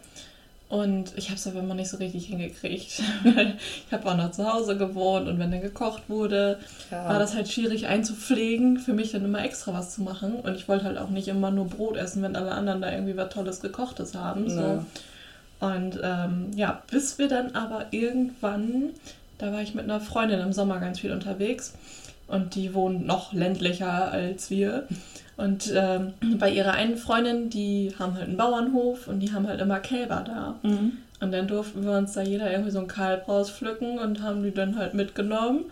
[0.69, 3.03] Und ich habe es aber immer nicht so richtig hingekriegt.
[3.87, 6.59] Ich habe auch noch zu Hause gewohnt und wenn dann gekocht wurde,
[6.91, 7.09] ja.
[7.09, 10.35] war das halt schwierig einzupflegen, für mich dann immer extra was zu machen.
[10.35, 13.17] Und ich wollte halt auch nicht immer nur Brot essen, wenn alle anderen da irgendwie
[13.17, 14.51] was Tolles gekochtes haben.
[14.51, 14.85] So.
[15.61, 18.91] Und ähm, ja, bis wir dann aber irgendwann,
[19.39, 21.73] da war ich mit einer Freundin im Sommer ganz viel unterwegs
[22.29, 24.87] und die wohnt noch ländlicher als wir.
[25.37, 29.61] Und ähm, bei ihrer einen Freundin, die haben halt einen Bauernhof und die haben halt
[29.61, 30.59] immer Kälber da.
[30.63, 30.99] Mhm.
[31.21, 34.53] Und dann durften wir uns da jeder irgendwie so ein Kalb rauspflücken und haben die
[34.53, 35.65] dann halt mitgenommen,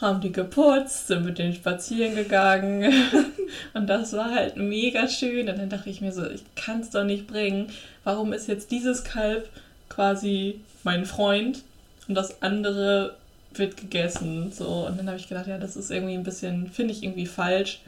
[0.00, 2.92] haben die geputzt, sind mit denen spazieren gegangen.
[3.74, 5.48] und das war halt mega schön.
[5.48, 7.66] Und dann dachte ich mir so, ich kann es doch nicht bringen.
[8.04, 9.48] Warum ist jetzt dieses Kalb
[9.88, 11.62] quasi mein Freund
[12.08, 13.16] und das andere
[13.58, 14.50] wird gegessen?
[14.52, 17.26] So, und dann habe ich gedacht, ja, das ist irgendwie ein bisschen, finde ich irgendwie
[17.26, 17.80] falsch.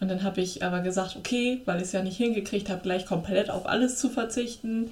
[0.00, 3.06] Und dann habe ich aber gesagt, okay, weil ich es ja nicht hingekriegt habe, gleich
[3.06, 4.90] komplett auf alles zu verzichten,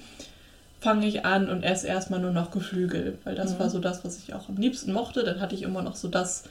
[0.79, 3.59] fange ich an und esse erstmal nur noch Geflügel, weil das Mhm.
[3.59, 5.23] war so das, was ich auch am liebsten mochte.
[5.23, 6.43] Dann hatte ich immer noch so das,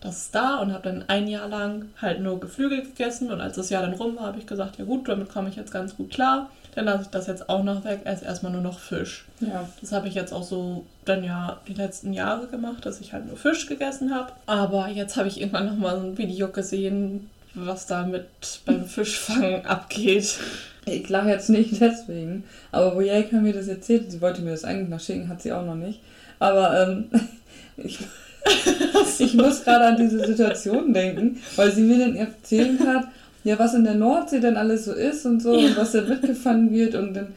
[0.00, 3.70] das da und habe dann ein Jahr lang halt nur Geflügel gegessen und als das
[3.70, 6.10] Jahr dann rum war, habe ich gesagt, ja gut, damit komme ich jetzt ganz gut
[6.10, 6.50] klar.
[6.74, 9.24] Dann lasse ich das jetzt auch noch weg, esse erstmal nur noch Fisch.
[9.40, 9.66] Ja.
[9.80, 13.26] Das habe ich jetzt auch so dann ja die letzten Jahre gemacht, dass ich halt
[13.26, 14.32] nur Fisch gegessen habe.
[14.44, 18.26] Aber jetzt habe ich irgendwann noch mal so ein Video gesehen, was da mit
[18.66, 20.38] beim Fischfangen abgeht.
[20.84, 24.64] Ich lache jetzt nicht deswegen, aber wo Jelka mir das erzählt, sie wollte mir das
[24.64, 26.00] eigentlich noch schicken, hat sie auch noch nicht.
[26.38, 27.10] Aber ähm,
[27.78, 27.98] ich,
[29.18, 33.08] ich muss gerade an diese Situation denken, weil sie mir dann erzählt hat,
[33.44, 36.72] ja, was in der Nordsee denn alles so ist und so und was da mitgefangen
[36.72, 37.28] wird und dann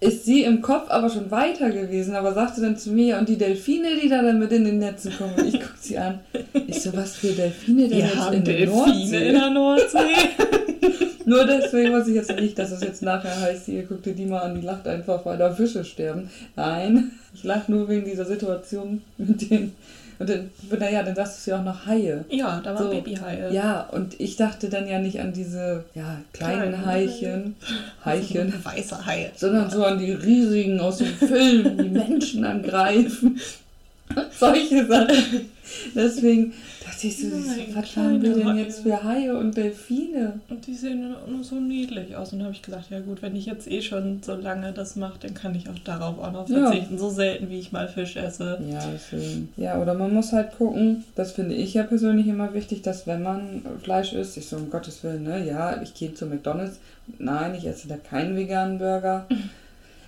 [0.00, 3.36] ist sie im Kopf aber schon weiter gewesen, aber sagte dann zu mir, und die
[3.36, 6.20] Delfine, die da dann mit in den Netzen kommen, und ich gucke sie an.
[6.66, 9.28] Ich so, was für Delfine denn Wir jetzt haben in der Delfine Nordsee?
[9.28, 9.98] in der Nordsee.
[11.26, 14.24] Nur deswegen muss ich jetzt nicht, dass es jetzt nachher heißt, ihr guckt dir die
[14.24, 16.30] mal an, die lacht einfach, weil da Fische sterben.
[16.56, 19.72] Nein, ich lache nur wegen dieser Situation mit den.
[20.20, 22.24] Und dann, naja, dann sagst du ja auch noch Haie.
[22.28, 22.90] ja, da war So.
[22.90, 23.52] Babyhaie.
[23.52, 27.56] Ja, und ich dachte dann ja nicht an diese ja, kleinen Kleine Haiechen,
[28.04, 29.30] Haiechen, Weiße Haie.
[29.34, 33.40] sondern so an die riesigen aus dem Film, die Menschen angreifen.
[34.38, 35.48] Solche Sachen.
[35.94, 36.52] Deswegen
[37.04, 40.40] ich so, Nein, was haben wir denn jetzt für Haie und Delfine?
[40.48, 42.32] Und die sehen nur- nur so niedlich aus.
[42.32, 45.18] Und habe ich gedacht, ja gut, wenn ich jetzt eh schon so lange das mache,
[45.20, 46.66] dann kann ich auch darauf auch noch Ja.
[46.70, 46.98] verzichten.
[46.98, 48.58] So selten, wie ich mal Fisch esse.
[48.70, 49.48] Ja, deswegen.
[49.56, 53.22] Ja, oder man muss halt gucken, das finde ich ja persönlich immer wichtig, dass wenn
[53.22, 56.78] man Fleisch isst, ich so um Gottes Willen, ne, ja, ich gehe zu McDonalds,
[57.18, 59.26] nein, ich esse da keinen veganen Burger.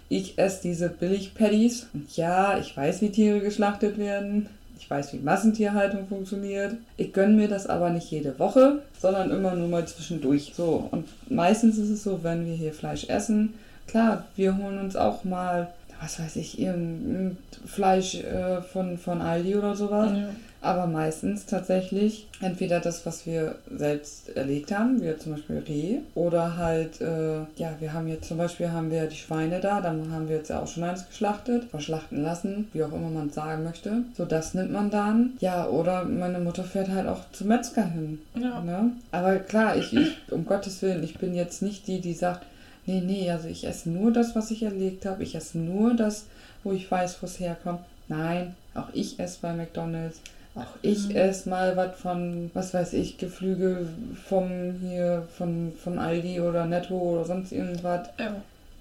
[0.08, 1.86] Ich esse diese Billig-Patties.
[1.94, 4.46] Und ja, ich weiß, wie Tiere geschlachtet werden.
[4.82, 6.74] Ich weiß, wie Massentierhaltung funktioniert.
[6.96, 10.54] Ich gönne mir das aber nicht jede Woche, sondern immer nur mal zwischendurch.
[10.56, 13.54] So, und meistens ist es so, wenn wir hier Fleisch essen,
[13.86, 15.68] klar, wir holen uns auch mal,
[16.00, 20.10] was weiß ich, irgendein Fleisch äh, von, von Aldi oder sowas.
[20.16, 20.30] Ja.
[20.62, 26.56] Aber meistens tatsächlich entweder das, was wir selbst erlegt haben, wie zum Beispiel Reh, oder
[26.56, 30.28] halt, äh, ja, wir haben jetzt zum Beispiel haben wir die Schweine da, dann haben
[30.28, 33.64] wir jetzt ja auch schon eins geschlachtet, verschlachten lassen, wie auch immer man es sagen
[33.64, 34.04] möchte.
[34.16, 35.32] So, das nimmt man dann.
[35.40, 38.20] Ja, oder meine Mutter fährt halt auch zum Metzger hin.
[38.36, 38.60] Ja.
[38.60, 38.92] Ne?
[39.10, 42.46] Aber klar, ich, ich, um Gottes Willen, ich bin jetzt nicht die, die sagt,
[42.86, 46.26] nee, nee, also ich esse nur das, was ich erlegt habe, ich esse nur das,
[46.62, 47.80] wo ich weiß, wo es herkommt.
[48.06, 50.20] Nein, auch ich esse bei McDonalds.
[50.54, 51.16] Auch ich Mhm.
[51.16, 53.88] esse mal was von, was weiß ich, Geflügel
[54.28, 54.50] vom
[54.82, 58.08] hier, von, von Aldi oder Netto oder sonst irgendwas.
[58.18, 58.34] ja.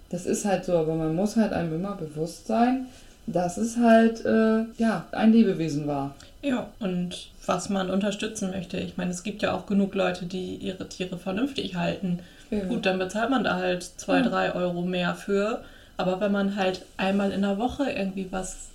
[0.10, 2.88] Das ist halt so, aber man muss halt einem immer bewusst sein,
[3.28, 6.16] dass es halt, äh, ja, ein Lebewesen war.
[6.42, 8.78] Ja, und was man unterstützen möchte.
[8.78, 12.20] Ich meine, es gibt ja auch genug Leute, die ihre Tiere vernünftig halten.
[12.50, 12.66] Ja.
[12.66, 14.24] Gut, dann bezahlt man da halt zwei, Ja.
[14.24, 15.64] drei Euro mehr für.
[15.96, 18.68] Aber wenn man halt einmal in der Woche irgendwie was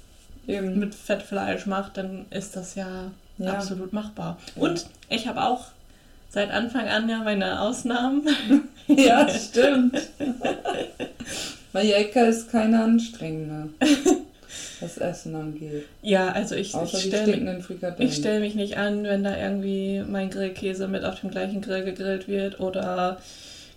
[0.46, 0.78] Eben.
[0.78, 3.52] mit Fettfleisch macht, dann ist das ja, Ja.
[3.54, 4.38] absolut machbar.
[4.54, 5.66] Und ich habe auch
[6.28, 8.22] seit Anfang an ja meine Ausnahmen.
[8.88, 10.00] Ja, stimmt.
[11.72, 13.70] Majeka ist keine anstrengende,
[14.80, 15.84] was Essen angeht.
[16.02, 17.36] Ja, also ich, ich stelle
[17.98, 21.84] mich, stell mich nicht an, wenn da irgendwie mein Grillkäse mit auf dem gleichen Grill
[21.84, 23.20] gegrillt wird oder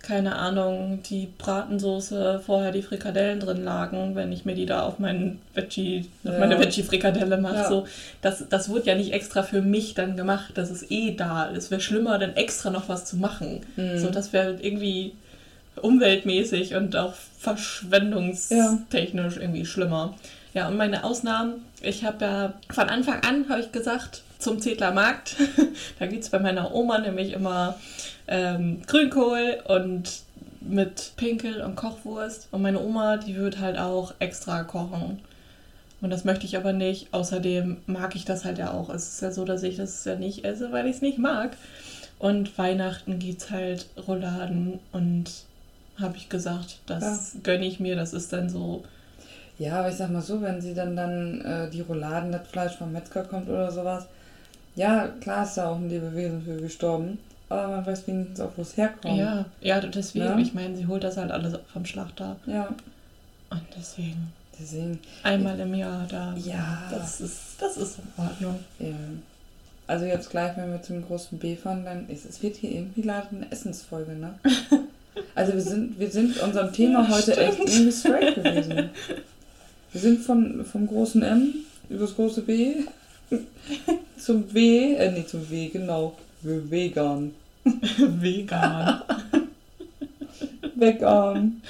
[0.02, 4.98] keine Ahnung, die Bratensoße vorher die Frikadellen drin lagen, wenn ich mir die da auf
[4.98, 6.38] meinen Veggie, Ja.
[6.38, 7.56] meine Veggie-Frikadelle mache.
[7.56, 7.68] Ja.
[7.68, 7.86] So,
[8.22, 11.64] das, das wurde ja nicht extra für mich dann gemacht, dass es eh da ist.
[11.64, 13.60] Es wäre schlimmer, dann extra noch was zu machen.
[13.76, 13.98] Mhm.
[13.98, 15.12] So, das wäre irgendwie
[15.82, 20.14] umweltmäßig und auch verschwendungstechnisch irgendwie schlimmer.
[20.54, 24.92] Ja, und meine Ausnahmen, ich habe ja von Anfang an, habe ich gesagt, zum Zedler
[24.92, 25.36] Markt,
[25.98, 27.78] da gibt es bei meiner Oma nämlich immer
[28.26, 30.22] ähm, Grünkohl und
[30.60, 32.48] mit Pinkel und Kochwurst.
[32.50, 35.20] Und meine Oma, die wird halt auch extra kochen.
[36.00, 37.12] Und das möchte ich aber nicht.
[37.12, 38.90] Außerdem mag ich das halt ja auch.
[38.90, 41.56] Es ist ja so, dass ich das ja nicht esse, weil ich es nicht mag.
[42.18, 45.30] Und Weihnachten gibt es halt Rouladen und
[45.98, 47.96] habe ich gesagt, das gönne ich mir.
[47.96, 48.82] Das ist dann so,
[49.58, 52.76] Ja, aber ich sag mal so, wenn sie dann dann äh, die Rouladen, das Fleisch
[52.76, 54.06] vom Metzger kommt oder sowas,
[54.80, 58.62] ja, klar ist da auch ein Lebewesen für gestorben, aber man weiß wenigstens auch, wo
[58.62, 59.18] es herkommt.
[59.18, 60.38] ja, ja, deswegen, Ja.
[60.38, 62.36] ich meine, sie holt das halt alles vom Schlachter.
[62.46, 62.68] Ja,
[63.50, 66.34] Und deswegen deswegen, einmal im Jahr da.
[66.36, 66.82] Ja.
[66.90, 68.58] Das ist, das ist in Ordnung.
[68.80, 69.22] ähm,
[69.86, 73.02] also jetzt gleich, wenn wir zum großen B fahren, dann ist es wird hier irgendwie
[73.02, 74.34] leider eine Essensfolge, ne?
[75.34, 77.68] Also wir sind, wir sind unserem Thema Ja, heute echt stimmt.
[77.70, 78.90] irgendwie straight gewesen.
[79.92, 81.52] Wir sind von, vom großen M
[81.88, 82.74] über das große B
[84.20, 86.16] zum W, äh, nee, zum W, genau.
[86.42, 87.32] Vegan.
[87.64, 89.02] Vegan.
[90.74, 91.62] Vegan.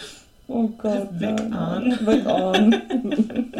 [0.48, 1.08] Oh Gott.
[1.12, 1.98] Vegan.
[2.06, 2.82] Vegan.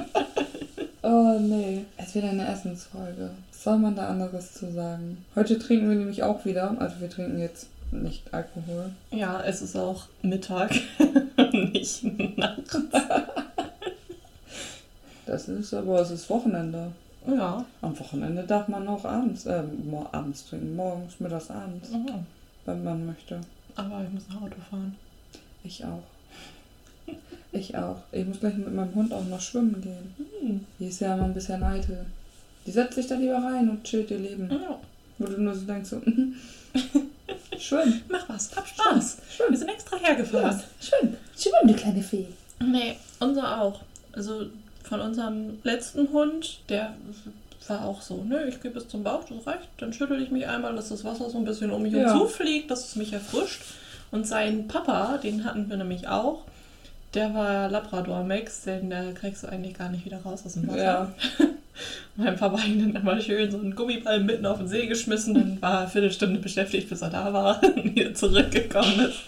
[1.02, 1.84] oh nee.
[1.96, 3.30] Es wird eine Essensfolge.
[3.50, 5.24] Was soll man da anderes zu sagen?
[5.34, 6.76] Heute trinken wir nämlich auch wieder.
[6.80, 8.90] Also wir trinken jetzt nicht Alkohol.
[9.10, 10.72] Ja, es ist auch Mittag,
[11.52, 12.04] nicht
[12.36, 12.78] nachts.
[15.26, 16.92] Das ist aber, es ist Wochenende.
[17.36, 17.64] Ja.
[17.82, 19.62] Am Wochenende darf man auch abends, äh,
[20.12, 20.76] abends trinken.
[20.76, 22.26] Morgens, mittags, abends, Mhm.
[22.66, 23.40] wenn man möchte.
[23.76, 24.96] Aber ich muss nach Auto fahren.
[25.62, 26.02] Ich auch.
[27.52, 27.96] Ich auch.
[28.12, 30.14] Ich muss gleich mit meinem Hund auch noch schwimmen gehen.
[30.40, 30.64] Hm.
[30.78, 32.06] Die ist ja immer ein bisschen eitel.
[32.66, 34.48] Die setzt sich da lieber rein und chillt ihr Leben.
[34.50, 34.78] Ja.
[35.18, 36.34] Wo du nur so denkst, so, mhm.
[37.58, 38.00] schön.
[38.08, 39.16] Mach was, hab Spaß.
[39.38, 39.56] Wir Schön.
[39.56, 40.60] sind extra hergefahren.
[40.80, 41.16] Schön.
[41.36, 42.26] Schön, die kleine Fee.
[42.62, 43.80] Nee, unser auch.
[44.12, 44.46] Also
[44.82, 46.94] von unserem letzten Hund, der
[47.68, 49.68] war auch so, nö, ich gehe bis zum Bauch, das reicht.
[49.78, 52.10] Dann schüttel ich mich einmal, dass das Wasser so ein bisschen um mich Ja.
[52.10, 53.62] hinzu fliegt, dass es mich erfrischt.
[54.10, 56.42] Und sein Papa, den hatten wir nämlich auch,
[57.14, 60.82] der war Labrador-Mix, den der kriegst du eigentlich gar nicht wieder raus aus dem Wasser.
[60.82, 61.12] Ja.
[62.16, 65.34] Mein Papa hat ihn dann immer schön so einen Gummiball mitten auf den See geschmissen,
[65.34, 69.18] dann war eine Viertelstunde beschäftigt, bis er da war und wieder zurückgekommen ist.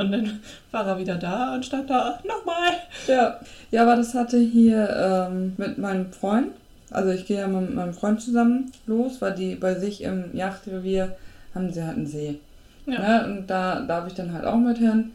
[0.00, 2.72] Und dann war er wieder da und stand da, nochmal.
[3.06, 3.38] Ja.
[3.70, 4.88] Ja, aber das hatte hier
[5.28, 6.52] ähm, mit meinem Freund.
[6.90, 11.14] Also ich gehe ja mit meinem Freund zusammen los, weil die bei sich im Yachtrevier
[11.54, 12.40] haben sie halt einen See.
[12.86, 12.98] Ja.
[12.98, 13.24] Ne?
[13.26, 15.12] Und da darf ich dann halt auch mit hin.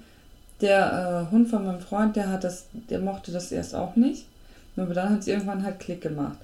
[0.62, 4.28] Der äh, Hund von meinem Freund, der hat das, der mochte das erst auch nicht.
[4.78, 6.38] Aber dann hat es irgendwann halt Klick gemacht.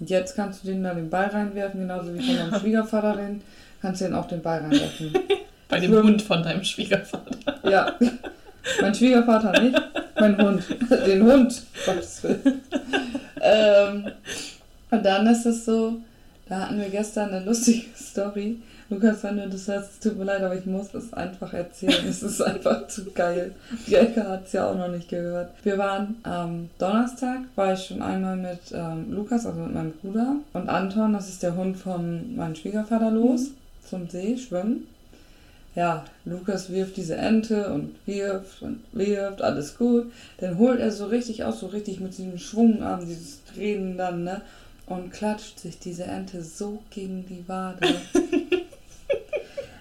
[0.00, 3.42] Und jetzt kannst du den da den Ball reinwerfen, genauso wie von meinem Schwiegervater den,
[3.80, 5.12] kannst du den auch den Ball reinwerfen.
[5.68, 5.92] Bei dem.
[5.92, 7.58] Hund von deinem Schwiegervater.
[7.68, 7.94] Ja.
[8.80, 9.80] Mein Schwiegervater nicht,
[10.18, 10.62] mein Hund.
[11.06, 11.62] Den Hund.
[11.84, 12.62] Gottes Willen.
[13.40, 14.10] Ähm,
[14.90, 15.98] und dann ist es so,
[16.48, 18.58] da hatten wir gestern eine lustige Story.
[18.88, 22.06] Lukas, wenn du das hörst, es tut mir leid, aber ich muss es einfach erzählen.
[22.08, 23.52] Es ist einfach zu geil.
[23.86, 25.50] Die Elke hat es ja auch noch nicht gehört.
[25.64, 30.36] Wir waren am Donnerstag, war ich schon einmal mit ähm, Lukas, also mit meinem Bruder,
[30.52, 33.50] und Anton, das ist der Hund von meinem Schwiegervater, los
[33.88, 34.86] zum See schwimmen.
[35.76, 40.10] Ja, Lukas wirft diese Ente und wirft und wirft, alles gut.
[40.38, 44.40] Dann holt er so richtig aus, so richtig mit diesem Schwungarm, dieses Drehen dann, ne?
[44.86, 47.86] Und klatscht sich diese Ente so gegen die Wade.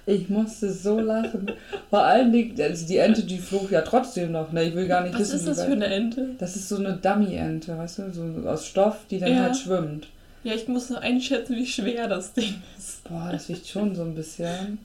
[0.08, 1.51] Ich musste so lachen.
[1.89, 4.63] Vor allen Dingen, also die Ente, die flog ja trotzdem noch, ne?
[4.65, 6.29] Ich will gar nicht Was wissen, ist wie das für eine Ente?
[6.38, 8.13] Das ist so eine Dummy-Ente, weißt du?
[8.13, 9.41] So aus Stoff, die dann Ja.
[9.45, 10.08] halt schwimmt.
[10.43, 13.03] Ja, ich muss nur einschätzen, wie schwer das Ding ist.
[13.05, 14.77] Boah, das wiegt schon so ein bisschen.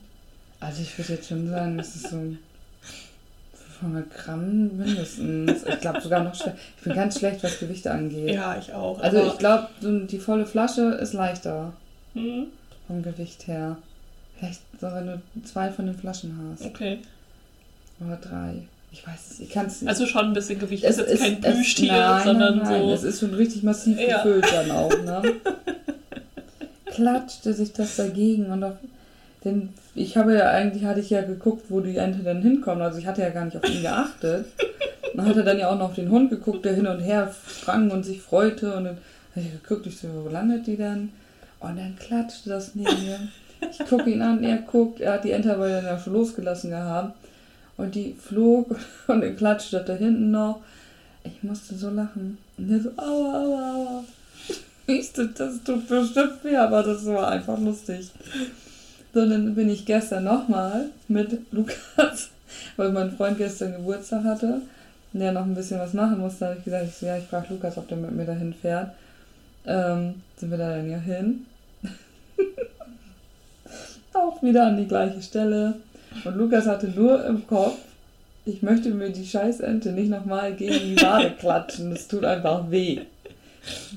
[0.61, 2.39] Also ich würde jetzt schon sagen, das ist so ein
[3.81, 5.63] 800 Gramm mindestens.
[5.67, 6.55] Ich glaube sogar noch schlecht.
[6.77, 8.29] Ich bin ganz schlecht, was Gewichte angeht.
[8.33, 8.99] Ja, ich auch.
[9.01, 11.73] Also ich glaube, so die volle Flasche ist leichter
[12.13, 12.47] Hm,
[12.87, 13.77] vom Gewicht her.
[14.37, 16.65] Vielleicht so, wenn du zwei von den Flaschen hast.
[16.65, 16.99] okay.
[18.05, 18.53] Oder drei.
[18.91, 19.89] Ich weiß es, ich kann es nicht.
[19.89, 20.83] Also schon ein bisschen Gewicht.
[20.83, 22.81] Es ist jetzt kein Plüschtier, sondern nein, nein.
[22.87, 22.93] so.
[22.93, 24.17] Es ist schon richtig massiv Ja.
[24.17, 25.35] gefüllt dann auch, ne?
[26.85, 28.73] Klatschte sich das dagegen und auf,
[29.43, 32.81] denn ich habe ja eigentlich, hatte ich ja geguckt, wo die Ente dann hinkommt.
[32.81, 34.45] Also ich hatte ja gar nicht auf ihn geachtet.
[35.15, 38.03] Man hatte dann ja auch noch den Hund geguckt, der hin und her sprang und
[38.03, 38.75] sich freute.
[38.75, 38.97] Und dann
[39.35, 41.09] habe ich geguckt, ich so, wo landet die denn?
[41.59, 43.19] Und dann klatschte das neben mir.
[43.69, 46.69] Ich gucke ihn an, er guckt, er hat die Ente aber dann ja schon losgelassen
[46.69, 47.15] gehabt.
[47.77, 48.75] Und die flog
[49.07, 50.61] und dann klatschte das da hinten noch.
[51.23, 52.37] Ich musste so lachen.
[52.57, 54.03] Und der so, aua, aua, aua.
[54.87, 58.09] Ich so, das tut bestimmt weh, aber das war einfach lustig.
[59.13, 62.29] So, dann bin ich gestern nochmal mit Lukas,
[62.77, 64.61] weil mein Freund gestern Geburtstag hatte
[65.11, 66.39] und der noch ein bisschen was machen musste.
[66.39, 68.53] Da habe ich gesagt, ich so, ja, ich frage Lukas, ob der mit mir dahin
[68.53, 68.91] fährt.
[69.65, 71.45] Ähm, sind wir da dann ja hin.
[74.13, 75.75] Auch wieder an die gleiche Stelle.
[76.23, 77.79] Und Lukas hatte nur im Kopf,
[78.45, 81.91] ich möchte mir die Scheißente nicht nochmal gegen die Wade klatschen.
[81.91, 83.01] Das tut einfach weh.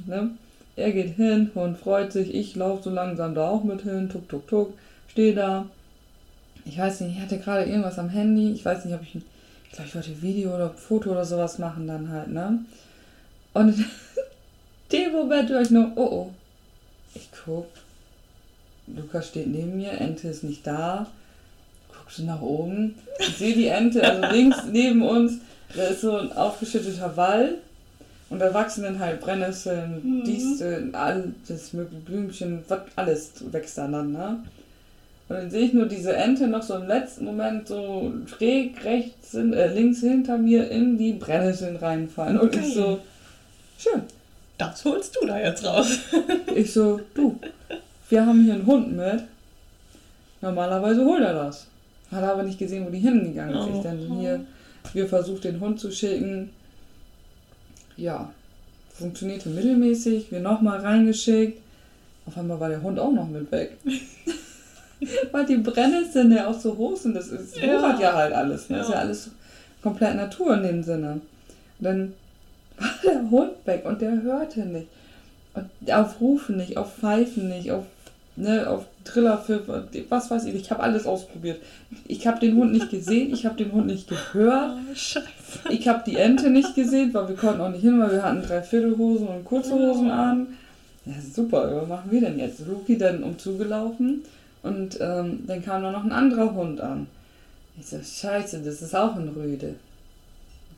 [0.06, 0.30] Ne?
[0.76, 4.28] Er geht hin, Hund freut sich, ich laufe so langsam da auch mit hin, tuk
[4.28, 4.74] tuk tuk,
[5.14, 5.66] stehe da.
[6.64, 8.52] Ich weiß nicht, ich hatte gerade irgendwas am Handy.
[8.52, 9.24] Ich weiß nicht, ob ich, ein-
[9.66, 12.58] ich glaube, ich wollte Video oder Foto oder sowas machen dann halt, ne?
[13.52, 13.84] Und in
[14.92, 16.30] dem Moment höre ich nur, oh oh.
[17.14, 17.66] Ich guck,
[18.88, 21.06] Lukas steht neben mir, Ente ist nicht da.
[21.96, 25.34] Guckst du nach oben, ich sehe die Ente, also links neben uns,
[25.76, 27.58] da ist so ein aufgeschütteter Wald.
[28.30, 30.24] Und da wachsen dann halt Brennnesseln, Mhm.
[30.24, 34.42] Disteln, alles mögliche Blümchen, was alles wächst da dann, ne?
[35.28, 39.34] Und dann sehe ich nur diese Ente noch so im letzten Moment so schräg rechts,
[39.34, 42.38] äh, links hinter mir in die Brennnesseln reinfallen.
[42.38, 43.00] Und ich so,
[43.78, 44.02] schön.
[44.58, 45.98] Das holst du da jetzt raus.
[46.54, 47.38] Ich so, du,
[48.08, 49.24] wir haben hier einen Hund mit.
[50.40, 51.66] Normalerweise holt er das.
[52.12, 53.76] Hat aber nicht gesehen, wo die hingegangen ist.
[53.76, 54.20] Ich dann Oh.
[54.20, 54.40] hier,
[54.92, 56.50] wir versucht den Hund zu schicken.
[57.96, 58.30] Ja,
[58.92, 60.30] funktionierte mittelmäßig.
[60.30, 61.60] Wir nochmal reingeschickt.
[62.26, 63.72] Auf einmal war der Hund auch noch mit weg.
[65.32, 67.14] Weil die Brennnesseln ja auch so hoch sind.
[67.16, 67.78] Das ist, Ja.
[67.78, 68.68] wuchert ja halt alles.
[68.68, 68.78] Ne?
[68.78, 68.98] Das ist Ja.
[69.00, 69.30] ja alles
[69.82, 71.12] komplett Natur in dem Sinne.
[71.12, 71.22] Und
[71.80, 72.12] dann
[72.78, 74.88] war der Hund weg und der hörte nicht.
[75.54, 77.84] Und auf Rufen nicht, auf Pfeifen nicht, auf,
[78.34, 80.54] ne, auf Trillerpfiffer, was weiß ich.
[80.56, 81.60] Ich habe alles ausprobiert.
[82.08, 84.72] Ich habe den Hund nicht gesehen, ich habe den Hund nicht gehört.
[84.90, 85.24] Oh, scheiße.
[85.70, 88.42] Ich habe die Ente nicht gesehen, weil wir konnten auch nicht hin, weil wir hatten
[88.42, 90.46] Dreiviertelhosen und kurze Hosen an.
[91.06, 92.66] Ja, super, was machen wir denn jetzt?
[92.66, 94.22] Luki dann umzugelaufen
[94.64, 97.06] und ähm, dann kam da noch ein anderer Hund an.
[97.78, 99.76] Ich so, scheiße, das ist auch ein Rüde.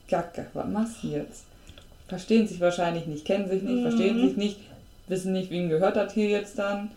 [0.09, 1.45] Gacke, was machst du jetzt?
[2.09, 4.29] Verstehen sich wahrscheinlich nicht, kennen sich nicht, verstehen Mhm.
[4.29, 4.61] sich nicht,
[5.09, 6.91] wissen nicht, wem gehört das hier jetzt dann.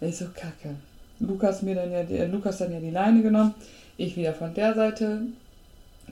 [0.00, 0.74] Ich so, kacke.
[1.20, 3.54] Lukas mir dann ja, die, äh, Lukas dann ja die Leine genommen,
[3.96, 5.20] ich wieder von der Seite,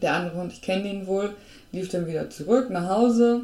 [0.01, 1.35] der andere Hund, ich kenne den wohl,
[1.73, 3.43] lief dann wieder zurück nach Hause.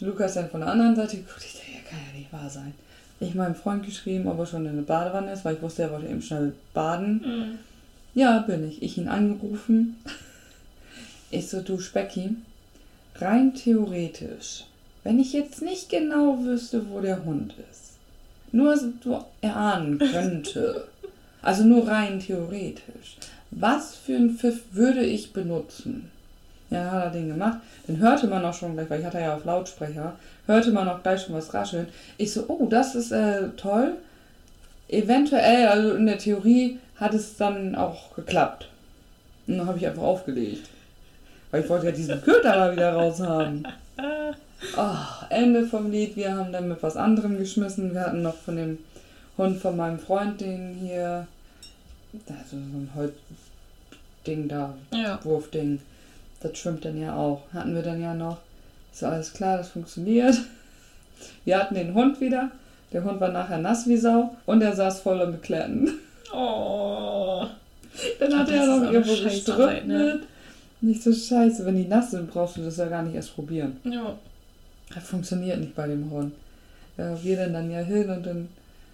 [0.00, 2.74] Lukas dann von der anderen Seite geguckt, ich dachte, ja, kann ja nicht wahr sein.
[3.20, 5.92] Ich meinem Freund geschrieben, ob er schon in der Badewanne ist, weil ich wusste, er
[5.92, 7.22] wollte eben schnell baden.
[7.24, 7.58] Mhm.
[8.14, 8.82] Ja, bin ich.
[8.82, 9.96] Ich ihn angerufen.
[11.32, 12.30] Ich so, du Specki,
[13.14, 14.64] rein theoretisch,
[15.04, 17.92] wenn ich jetzt nicht genau wüsste, wo der Hund ist,
[18.50, 20.88] nur so erahnen könnte,
[21.42, 23.16] also nur rein theoretisch,
[23.52, 26.10] was für einen Pfiff würde ich benutzen?
[26.70, 27.58] Ja, hat er den gemacht.
[27.86, 30.16] Dann hörte man auch schon gleich, weil ich hatte ja auf Lautsprecher,
[30.50, 31.88] hörte man auch gleich schon was rascheln.
[32.18, 33.94] Ich so, oh, das ist äh, toll.
[34.88, 38.68] Eventuell, also in der Theorie, hat es dann auch geklappt.
[39.46, 40.68] Und dann habe ich einfach aufgelegt.
[41.50, 43.64] Weil ich wollte ja diesen Köter mal wieder raus haben.
[44.76, 46.16] Oh, Ende vom Lied.
[46.16, 47.94] Wir haben dann mit was anderem geschmissen.
[47.94, 48.78] Wir hatten noch von dem
[49.38, 51.26] Hund von meinem Freund den hier.
[52.28, 55.18] Also so ein Holzding da, Ja.
[55.24, 55.80] Wurfding.
[56.40, 57.42] Das schwimmt dann ja auch.
[57.52, 58.38] Hatten wir dann ja noch.
[58.92, 60.36] Ist alles klar, das funktioniert.
[61.44, 62.50] Wir hatten den Hund wieder.
[62.92, 65.90] Der Hund war nachher nass wie Sau und er saß voller Bekletten.
[66.32, 67.44] Oh.
[68.20, 69.84] Dann hat er noch irgendwo gestrüppelt.
[69.84, 70.20] ne?
[70.80, 71.66] Nicht so scheiße.
[71.66, 73.78] Wenn die nass sind, brauchst du das ja gar nicht erst probieren.
[73.82, 74.14] Ja.
[74.94, 76.32] Das funktioniert nicht bei dem Hund.
[76.96, 78.48] Ja, wir dann, dann ja hin und dann,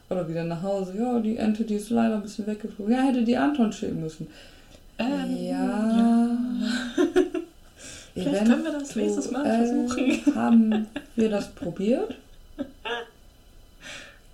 [0.09, 0.95] oder wieder nach Hause.
[0.99, 2.95] Ja, die Ente, die ist leider ein bisschen weggeflogen.
[2.95, 4.27] Ja, hätte die Anton schicken müssen.
[4.99, 6.39] Ähm, ja.
[8.23, 10.35] Vielleicht können wir das nächstes Mal versuchen.
[10.35, 12.17] Haben wir das probiert?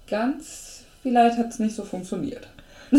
[0.09, 2.47] Ganz vielleicht hat es nicht so funktioniert.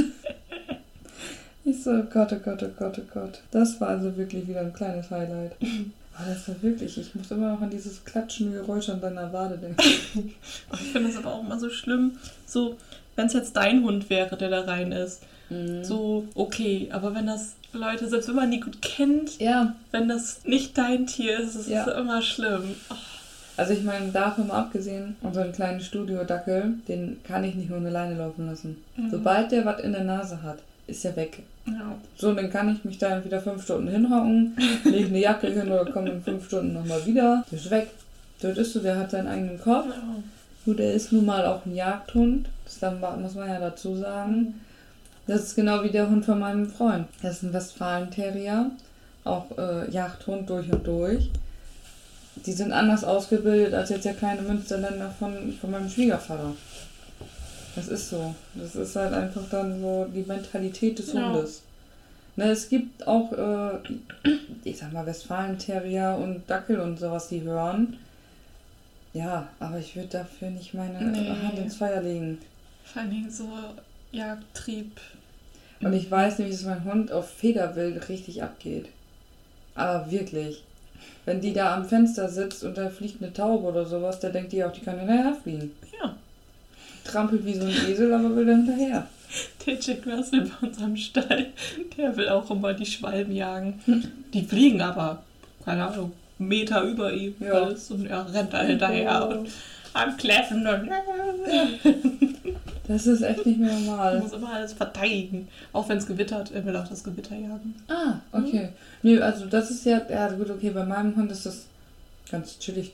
[1.65, 3.41] Ich so, oh Gott, oh Gott, oh Gott, oh Gott.
[3.51, 5.53] Das war also wirklich wieder ein kleines Highlight.
[6.13, 9.57] Aber das war wirklich, ich muss immer noch an dieses klatschende Geräusch an deiner Wade
[9.57, 10.35] denken.
[10.73, 12.17] ich finde das aber auch immer so schlimm.
[12.45, 12.77] So,
[13.15, 15.23] wenn es jetzt dein Hund wäre, der da rein ist.
[15.49, 15.85] Mhm.
[15.85, 16.89] So, okay.
[16.91, 19.75] Aber wenn das Leute, selbst wenn man die gut kennt, ja.
[19.91, 21.85] wenn das nicht dein Tier ist, ist Ja.
[21.87, 22.75] es immer schlimm.
[22.89, 22.95] Oh.
[23.55, 28.15] Also ich meine, davon mal abgesehen, unseren kleinen Studio-Dackel, den kann ich nicht nur alleine
[28.15, 28.77] laufen lassen.
[28.95, 29.11] Mhm.
[29.11, 30.57] Sobald der was in der Nase hat,
[30.87, 31.43] ist er weg.
[31.67, 31.95] Ja.
[32.17, 35.85] So, dann kann ich mich da wieder fünf Stunden hinhocken, lege eine Jacke hin oder
[35.91, 37.45] komme in fünf Stunden nochmal wieder.
[37.51, 37.89] Der ist weg.
[38.41, 39.85] Das ist so, der hat seinen eigenen Kopf.
[39.87, 40.15] Ja.
[40.65, 42.47] Gut, er ist nun mal auch ein Jagdhund.
[42.65, 44.59] Das muss man ja dazu sagen.
[45.27, 47.07] Das ist genau wie der Hund von meinem Freund.
[47.21, 48.71] Das ist ein Westfalen-Terrier.
[49.23, 51.29] Auch äh, Jagdhund durch und durch.
[52.45, 56.51] Die sind anders ausgebildet als jetzt der kleine Münsterländer von, von meinem Schwiegervater.
[57.75, 58.35] Das ist so.
[58.55, 61.27] Das ist halt einfach dann so die Mentalität des Ja.
[61.31, 61.61] Hundes.
[62.35, 63.77] Ne, es gibt auch, äh,
[64.63, 67.95] ich sag mal, Westfalen-Terrier und Dackel und sowas, die hören.
[69.13, 71.29] Ja, aber ich würde dafür nicht meine Nee.
[71.29, 72.39] Hand ins Feuer legen.
[72.83, 73.47] Vor allen Dingen so
[74.13, 75.01] Jagdtrieb.
[75.81, 78.87] Und ich weiß nämlich, dass mein Hund auf Federwild richtig abgeht.
[79.75, 80.63] Aber wirklich.
[81.25, 84.53] Wenn die da am Fenster sitzt und da fliegt eine Taube oder sowas, da denkt
[84.53, 85.71] die auch, die kann hinterher fliegen.
[86.01, 86.15] Ja.
[87.03, 89.07] Trampelt wie so ein Esel, aber will da hinterher.
[89.65, 91.47] Der Jack Russell bei uns am Stall,
[91.97, 93.81] der will auch immer die Schwalben jagen.
[94.31, 95.23] Die fliegen aber,
[95.65, 97.33] keine Ahnung, Meter über ihm.
[97.39, 97.53] Ja.
[97.53, 99.49] Alles, und er rennt da hinterher und
[99.93, 100.89] am Kläffen und
[102.87, 104.19] Das ist echt nicht mehr normal.
[104.19, 105.47] muss immer alles verteidigen.
[105.71, 107.75] Auch wenn es gewittert, er will auch das Gewitter jagen.
[107.87, 108.69] Ah, okay.
[109.01, 111.65] Nö, also das ist ja, ja gut, okay, bei meinem Hund ist das
[112.29, 112.91] ganz chillig.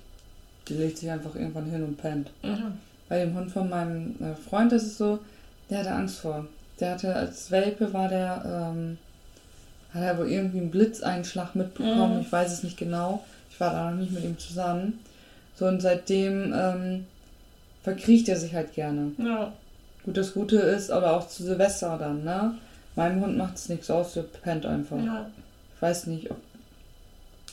[0.68, 2.30] Die legt sich einfach irgendwann hin und pennt.
[2.44, 2.72] Ja.
[3.08, 5.20] Bei dem Hund von meinem äh, Freund ist es so,
[5.70, 6.46] der hatte Angst vor.
[6.80, 8.98] Der hatte als Welpe war der, ähm,
[9.94, 12.18] hat er wohl irgendwie einen Blitzeinschlag mitbekommen.
[12.18, 12.22] Mhm.
[12.22, 13.26] Ich weiß es nicht genau.
[13.50, 15.00] Ich war da noch nicht mit ihm zusammen.
[15.60, 17.06] So und seitdem ähm,
[17.84, 19.12] verkriecht er sich halt gerne.
[19.18, 19.52] Ja.
[20.06, 22.56] Gut, das Gute ist, aber auch zu Silvester dann, ne?
[22.96, 24.98] Meinem Hund macht es nichts aus, der pennt einfach.
[24.98, 25.30] ja.
[25.76, 26.38] Ich weiß nicht, ob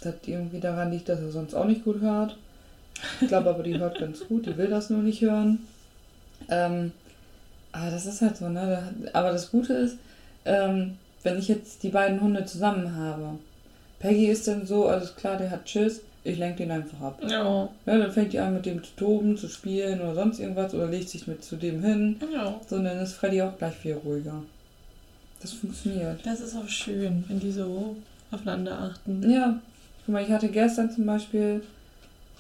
[0.03, 2.37] das irgendwie daran liegt, dass er sonst auch nicht gut hört.
[3.21, 5.66] Ich glaube aber, die hört ganz gut, die will das nur nicht hören.
[6.49, 6.92] Ähm,
[7.73, 8.95] aber das ist halt so, ne?
[9.14, 9.97] Aber das Gute ist,
[10.45, 13.38] ähm, wenn ich jetzt die beiden Hunde zusammen habe,
[13.99, 17.19] Peggy ist dann so, alles klar, der hat Tschüss, ich lenke den einfach ab.
[17.23, 17.69] Ja.
[17.87, 20.87] Ja, dann fängt die an mit dem zu toben, zu spielen oder sonst irgendwas oder
[20.89, 22.17] legt sich mit zu dem hin.
[22.33, 22.61] Ja.
[22.69, 24.43] So, und dann ist Freddy auch gleich viel ruhiger.
[25.41, 26.21] Das funktioniert.
[26.25, 27.97] Das ist auch schön, wenn die so
[28.31, 29.31] aufeinander achten.
[29.31, 29.59] Ja,
[30.05, 31.62] guck mal, ich hatte gestern zum Beispiel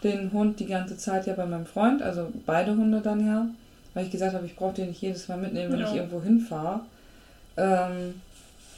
[0.02, 3.46] den Hund die ganze Zeit ja bei meinem Freund, also beide Hunde dann ja,
[3.94, 5.88] weil ich gesagt habe, ich brauche den nicht jedes Mal mitnehmen, wenn Ja.
[5.90, 6.80] ich irgendwo hinfahre.
[7.56, 8.20] Ähm,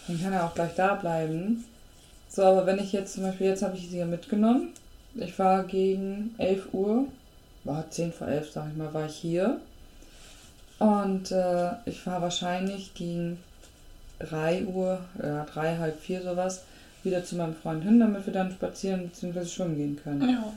[0.06, 1.64] dann kann er auch gleich da bleiben.
[2.28, 4.70] So, aber wenn ich jetzt zum Beispiel, jetzt habe ich sie ja mitgenommen.
[5.14, 7.06] Ich war gegen 11 Uhr,
[7.64, 9.60] war 10 vor 11, sag ich mal, war ich hier.
[10.78, 13.38] Und äh, ich war wahrscheinlich gegen
[14.20, 16.62] 3 Uhr, ja, 3, halb 4 sowas,
[17.02, 19.44] wieder zu meinem Freund hin, damit wir dann spazieren bzw.
[19.44, 20.28] schwimmen gehen können.
[20.28, 20.52] Ja.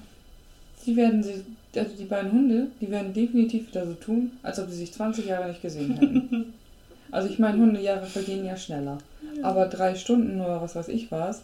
[0.86, 1.44] Die werden sie,
[1.76, 5.26] also die beiden Hunde, die werden definitiv wieder so tun, als ob sie sich 20
[5.28, 6.54] Jahre nicht gesehen hätten.
[7.12, 8.98] also ich meine, Hundejahre vergehen ja schneller.
[9.44, 11.42] Aber drei Stunden oder was weiß ich was,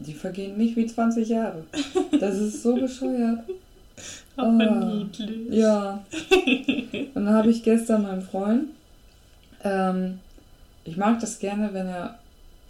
[0.00, 1.64] die vergehen nicht wie 20 Jahre.
[2.18, 3.40] Das ist so bescheuert.
[4.36, 4.84] Aber Ah.
[4.86, 5.48] niedlich.
[5.50, 6.02] Ja.
[7.14, 8.64] Und dann habe ich gestern meinem Freund,
[9.62, 10.18] ähm,
[10.84, 12.18] ich mag das gerne, wenn er,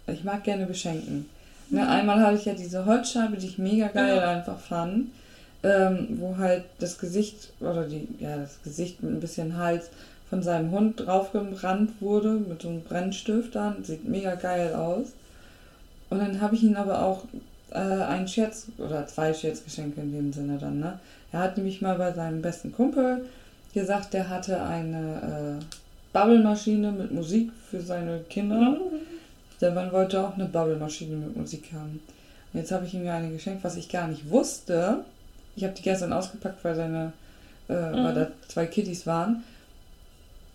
[0.07, 1.25] ich mag gerne beschenken.
[1.69, 4.29] Ne, einmal hatte ich ja diese Holzscheibe, die ich mega geil Ja.
[4.31, 5.07] einfach fand,
[5.63, 9.89] ähm, wo halt das Gesicht, oder die, ja, das Gesicht mit ein bisschen Hals
[10.29, 15.13] von seinem Hund draufgebrannt wurde, mit so einem Brennstift dann, sieht mega geil aus.
[16.11, 17.23] Und dann habe ich ihn aber auch
[17.71, 20.99] äh, ein Scherz, oder zwei Scherzgeschenke in dem Sinne dann, ne?
[21.31, 23.25] Er hat nämlich mal bei seinem besten Kumpel
[23.73, 25.63] gesagt, der hatte eine äh,
[26.13, 28.77] Bubble-Maschine mit Musik für seine Kinder.
[29.61, 32.01] Der Mann wollte auch eine Bubble-Maschine mit Musik haben.
[32.51, 35.05] Und jetzt habe ich ihm ja eine geschenkt, was ich gar nicht wusste.
[35.55, 37.13] Ich habe die gestern ausgepackt, weil seine,
[37.69, 38.15] äh, weil Mhm.
[38.15, 39.43] da zwei Kitties waren.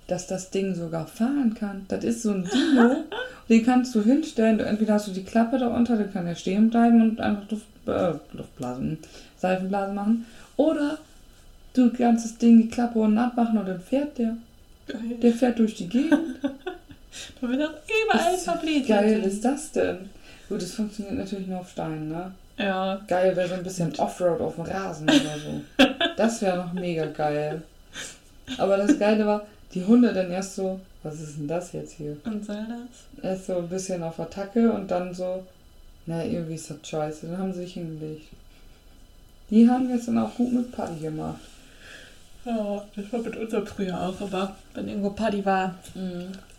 [0.07, 1.85] Dass das Ding sogar fahren kann.
[1.89, 3.05] Das ist so ein Dino.
[3.49, 4.61] den kannst du hinstellen.
[4.61, 7.67] Entweder hast du die Klappe da unter, dann kann er stehen bleiben und einfach Luft,
[7.87, 8.99] äh, Luftblasen,
[9.39, 10.27] Seifenblasen machen.
[10.57, 10.99] Oder
[11.75, 14.37] du kannst das Ding die Klappe unten abmachen und dann fährt der.
[14.87, 15.01] Geil.
[15.21, 16.21] Der fährt durch die Gegend.
[17.41, 17.73] Da wird auch
[18.05, 18.87] überall Wie verbläht.
[18.89, 20.11] geil ist das denn?
[20.51, 22.31] Gut, das funktioniert natürlich nur auf Steinen, ne?
[22.59, 23.01] Ja.
[23.09, 25.85] Geil wäre so ein bisschen Offroad auf dem Rasen oder so.
[26.17, 27.63] Das wäre noch mega geil.
[28.59, 29.47] Aber das Geile war,
[29.77, 32.17] die Hunde dann erst so, was ist denn das jetzt hier?
[32.25, 33.23] Und soll das?
[33.25, 35.45] Er ist so ein bisschen auf Attacke und dann so,
[36.07, 37.27] na, irgendwie ist das scheiße.
[37.29, 38.27] Dann haben sie sich hingelegt.
[39.51, 41.39] Die haben gestern auch gut mit Party gemacht.
[42.45, 45.75] Ja, das war mit unserem früher auch, aber wenn irgendwo Party war.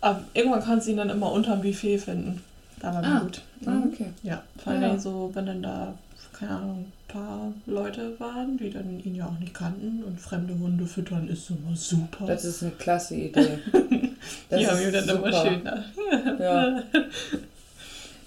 [0.00, 2.42] Aber irgendwann kannst du ihn dann immer unterm Buffet finden.
[2.80, 3.18] Da war Ah.
[3.20, 3.42] gut.
[3.66, 4.06] Ah, okay.
[4.22, 4.98] Ja, vor allem Ja.
[4.98, 5.94] so, wenn dann da,
[6.38, 10.58] keine Ahnung, ein paar Leute waren, die dann ihn ja auch nicht kannten und fremde
[10.58, 12.26] Hunde füttern ist immer super.
[12.26, 13.58] Das ist eine klasse Idee.
[14.50, 15.46] Das die haben ihm dann immer super.
[15.46, 15.84] schön da.
[16.38, 16.82] Ja.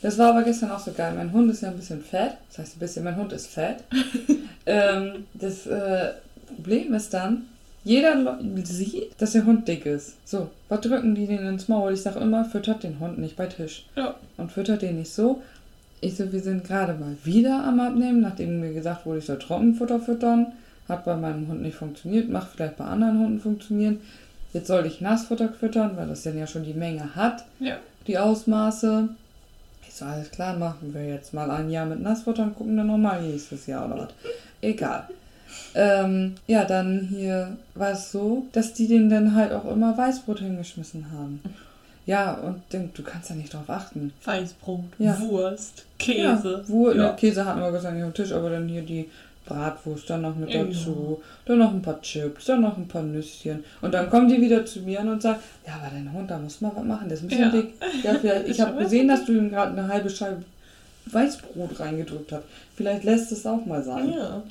[0.01, 1.13] Das war aber gestern auch so geil.
[1.15, 2.33] Mein Hund ist ja ein bisschen fett.
[2.49, 3.83] Das heißt ein bisschen, mein Hund ist fett.
[4.65, 6.13] ähm, das äh,
[6.55, 7.45] Problem ist dann,
[7.83, 10.15] jeder sieht, dass der Hund dick ist.
[10.25, 11.93] So, was drücken die den ins Maul?
[11.93, 13.85] Ich sage immer, füttert den Hund nicht bei Tisch.
[13.95, 14.15] Ja.
[14.37, 15.41] Und füttert den nicht so.
[16.01, 19.37] Ich so, wir sind gerade mal wieder am Abnehmen, nachdem mir gesagt wurde, ich soll
[19.39, 20.47] Trockenfutter füttern.
[20.89, 24.01] Hat bei meinem Hund nicht funktioniert, macht vielleicht bei anderen Hunden funktionieren.
[24.51, 27.77] Jetzt soll ich Nassfutter füttern, weil das dann ja schon die Menge hat Ja.
[28.07, 29.09] die Ausmaße.
[29.87, 32.87] Ich so, alles klar, machen wir jetzt mal ein Jahr mit Nassfutter und gucken dann
[32.87, 34.09] nochmal nächstes Jahr oder was.
[34.61, 35.07] Egal.
[35.75, 40.39] Ähm, ja, dann hier war es so, dass die den dann halt auch immer Weißbrot
[40.39, 41.41] hingeschmissen haben.
[42.05, 44.11] Ja, und denk, du kannst ja nicht drauf achten.
[44.25, 45.19] Weißbrot, Ja.
[45.21, 46.63] Wurst, Ja, Käse.
[46.67, 47.13] Wur Ja.
[47.13, 49.07] Käse hatten wir Gott nicht auf dem Tisch, aber dann hier die
[49.45, 50.63] Bratwurst, dann noch mit Ja.
[50.63, 53.63] dazu, dann noch ein paar Chips, dann noch ein paar Nüsschen.
[53.81, 56.59] Und dann kommen die wieder zu mir und sagen, ja, aber dein Hund, da muss
[56.61, 57.49] man was machen, der ist ein bisschen Ja.
[57.51, 57.73] dick.
[58.03, 60.43] Ja, vielleicht, ich habe gesehen, dass du ihm gerade eine halbe Scheibe
[61.07, 62.43] Weißbrot reingedrückt hast.
[62.75, 64.11] Vielleicht lässt es auch mal sein.
[64.11, 64.41] Ja.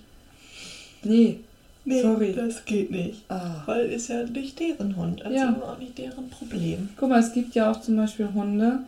[1.05, 1.41] Nee,
[1.85, 2.33] Nee, Sorry.
[2.35, 3.23] das geht nicht.
[3.31, 3.63] ah.
[3.67, 5.57] Weil ist ja nicht deren Hund, also Ja.
[5.63, 6.91] auch nicht deren Problem.
[6.97, 8.81] Guck mal, es gibt ja auch zum Beispiel Hunde,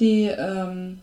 [0.00, 1.00] die, ähm,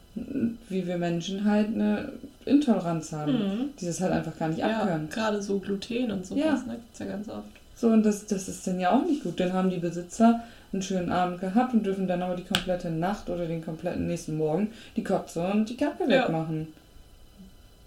[0.70, 2.14] wie wir Menschen halt, eine
[2.46, 3.70] Intoleranz haben, Mhm.
[3.80, 5.10] die das halt einfach gar nicht Ja, abkönnen.
[5.10, 6.54] gerade so Gluten und sowas, Ja.
[6.56, 6.74] ne?
[6.76, 7.44] Gibt's ja ganz oft.
[7.76, 9.40] So, und das, das ist dann ja auch nicht gut.
[9.40, 10.42] Dann haben die Besitzer
[10.72, 14.38] einen schönen Abend gehabt und dürfen dann aber die komplette Nacht oder den kompletten nächsten
[14.38, 16.24] Morgen die Kotze und die Kacke Ja.
[16.24, 16.68] wegmachen.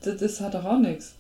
[0.03, 1.15] Das, das hat doch auch nichts.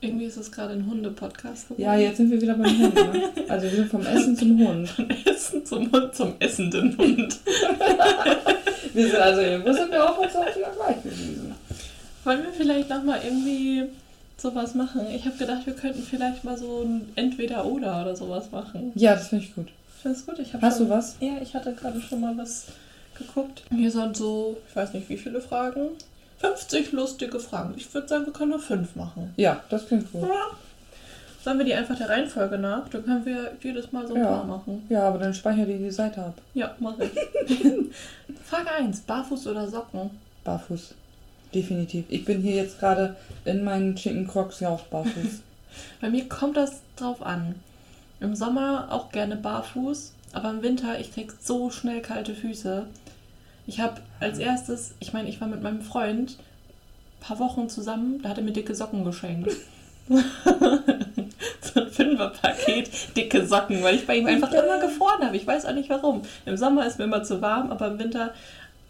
[0.00, 1.82] Irgendwie ist es gerade ein Hunde-Podcast geworden.
[1.82, 2.94] Ja, jetzt sind wir wieder beim Hund.
[2.94, 3.30] Ne?
[3.48, 4.94] Also wir sind vom Essen zum Hund.
[5.24, 7.38] Essen zum Hund, zum essenden Hund.
[8.94, 11.52] Wir sind also irgendwo sind wir auch uns auch wieder gleich gewesen.
[12.22, 13.86] Wollen wir vielleicht nochmal irgendwie
[14.36, 15.06] sowas machen?
[15.12, 18.92] Ich habe gedacht, wir könnten vielleicht mal so ein Entweder-Oder oder sowas machen.
[18.94, 19.66] Ja, das finde ich gut.
[20.00, 20.40] Findest du gut?
[20.40, 21.16] Ich Hast schon, du was?
[21.18, 22.66] Ja, ich hatte gerade schon mal was
[23.18, 23.64] geguckt.
[23.70, 25.88] Hier sind so, ich weiß nicht wie viele Fragen.
[26.38, 27.74] 50 lustige Fragen.
[27.76, 29.32] Ich würde sagen, wir können nur fünf machen.
[29.36, 30.22] Ja, das klingt gut.
[30.28, 30.46] Ja.
[31.42, 32.88] Sollen wir die einfach der Reihenfolge nach?
[32.88, 34.28] Dann können wir jedes Mal so ein Ja.
[34.28, 34.86] paar machen.
[34.88, 36.34] Ja, aber dann speicher dir die Seite ab.
[36.54, 37.10] Ja, mach ich.
[38.44, 39.00] Frage 1.
[39.00, 40.10] Barfuß oder Socken?
[40.44, 40.94] Barfuß.
[41.54, 42.06] Definitiv.
[42.08, 45.40] Ich bin hier jetzt gerade in meinen Chicken Crocs ja auch barfuß.
[46.00, 47.56] Bei mir kommt das drauf an.
[48.20, 52.86] Im Sommer auch gerne barfuß, aber im Winter, ich krieg so schnell kalte Füße.
[53.66, 58.20] Ich habe als erstes, ich meine, ich war mit meinem Freund ein paar Wochen zusammen,
[58.22, 59.50] da hat er mir dicke Socken geschenkt.
[60.08, 65.36] so ein Fünferpaket dicke Socken, weil ich bei ihm einfach immer gefroren habe.
[65.36, 66.22] Ich weiß auch nicht warum.
[66.44, 68.34] Im Sommer ist mir immer zu warm, aber im Winter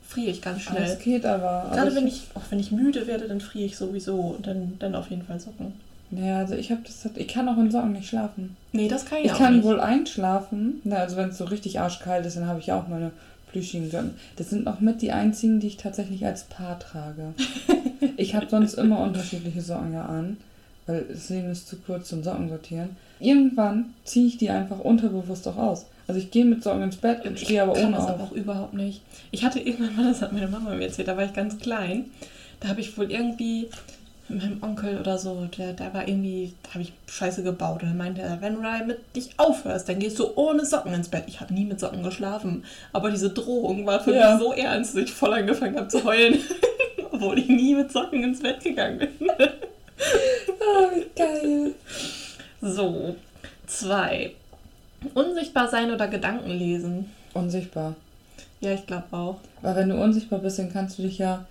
[0.09, 0.83] friere ich ganz schnell.
[0.83, 1.65] Das geht aber.
[1.65, 4.17] aber Gerade wenn ich, auch wenn ich müde werde, dann friere ich sowieso.
[4.17, 5.73] Und dann, dann auf jeden Fall Socken.
[6.11, 7.09] Ja, also ich habe das.
[7.15, 8.57] Ich kann auch in Socken nicht schlafen.
[8.73, 9.65] Nee, das kann ich, Ich auch kann nicht.
[9.65, 10.81] wohl einschlafen.
[10.85, 13.13] Na, also wenn es so richtig arschkalt ist, dann habe ich auch meine
[13.55, 14.15] plüschigen Socken.
[14.37, 17.35] Das sind auch mit die einzigen, die ich tatsächlich als Paar trage.
[18.17, 20.37] ich habe sonst immer unterschiedliche Socken ja an,
[20.87, 22.97] weil das Leben ist zu kurz zum Socken sortieren.
[23.21, 25.87] Irgendwann ziehe ich die einfach unterbewusst auch aus.
[26.09, 28.33] Also ich gehe mit Socken ins Bett und stehe aber ohne das aber auf.
[28.33, 29.01] auch überhaupt nicht.
[29.31, 32.07] Ich hatte irgendwann mal, das hat meine Mama mir erzählt, da war ich ganz klein.
[32.59, 33.69] Da habe ich wohl irgendwie
[34.29, 37.83] mit meinem Onkel oder so, der, der war irgendwie, da habe ich Scheiße gebaut.
[37.83, 41.09] Und dann meinte er, wenn du damit nicht aufhörst, dann gehst du ohne Socken ins
[41.09, 41.25] Bett.
[41.27, 42.65] Ich habe nie mit Socken geschlafen.
[42.93, 44.33] Aber diese Drohung war für Ja.
[44.35, 46.39] mich so ernst, dass ich voll angefangen habe zu heulen.
[47.13, 49.09] Obwohl ich nie mit Socken ins Bett gegangen bin.
[49.39, 51.75] Ah, wie geil.
[52.61, 53.17] So,
[53.67, 54.33] zwei.
[55.13, 57.11] Unsichtbar sein oder Gedanken lesen.
[57.35, 57.95] Unsichtbar.
[58.61, 59.37] Ja, ich glaube auch.
[59.61, 61.45] Weil wenn du unsichtbar bist, dann kannst du dich ja,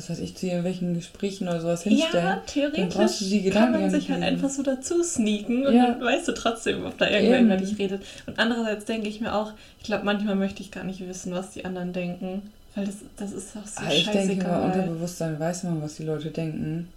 [0.00, 2.24] was weiß ich, zu irgendwelchen Gesprächen oder sowas hinstellen.
[2.26, 5.90] Ja, theoretisch kann man sich halt einfach so dazu sneaken und Ja.
[5.90, 8.02] dann weißt du trotzdem, ob da irgendwer über dich redet.
[8.26, 11.50] Und andererseits denke ich mir auch, ich glaube, manchmal möchte ich gar nicht wissen, was
[11.50, 12.50] die anderen denken.
[12.74, 14.64] Weil das, das ist doch so Ah, ich denke scheißegal.
[14.64, 16.88] Unterbewusstsein weiß man, was die Leute denken.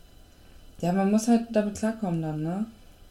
[0.80, 2.66] Ja, man muss halt damit klarkommen dann, ne?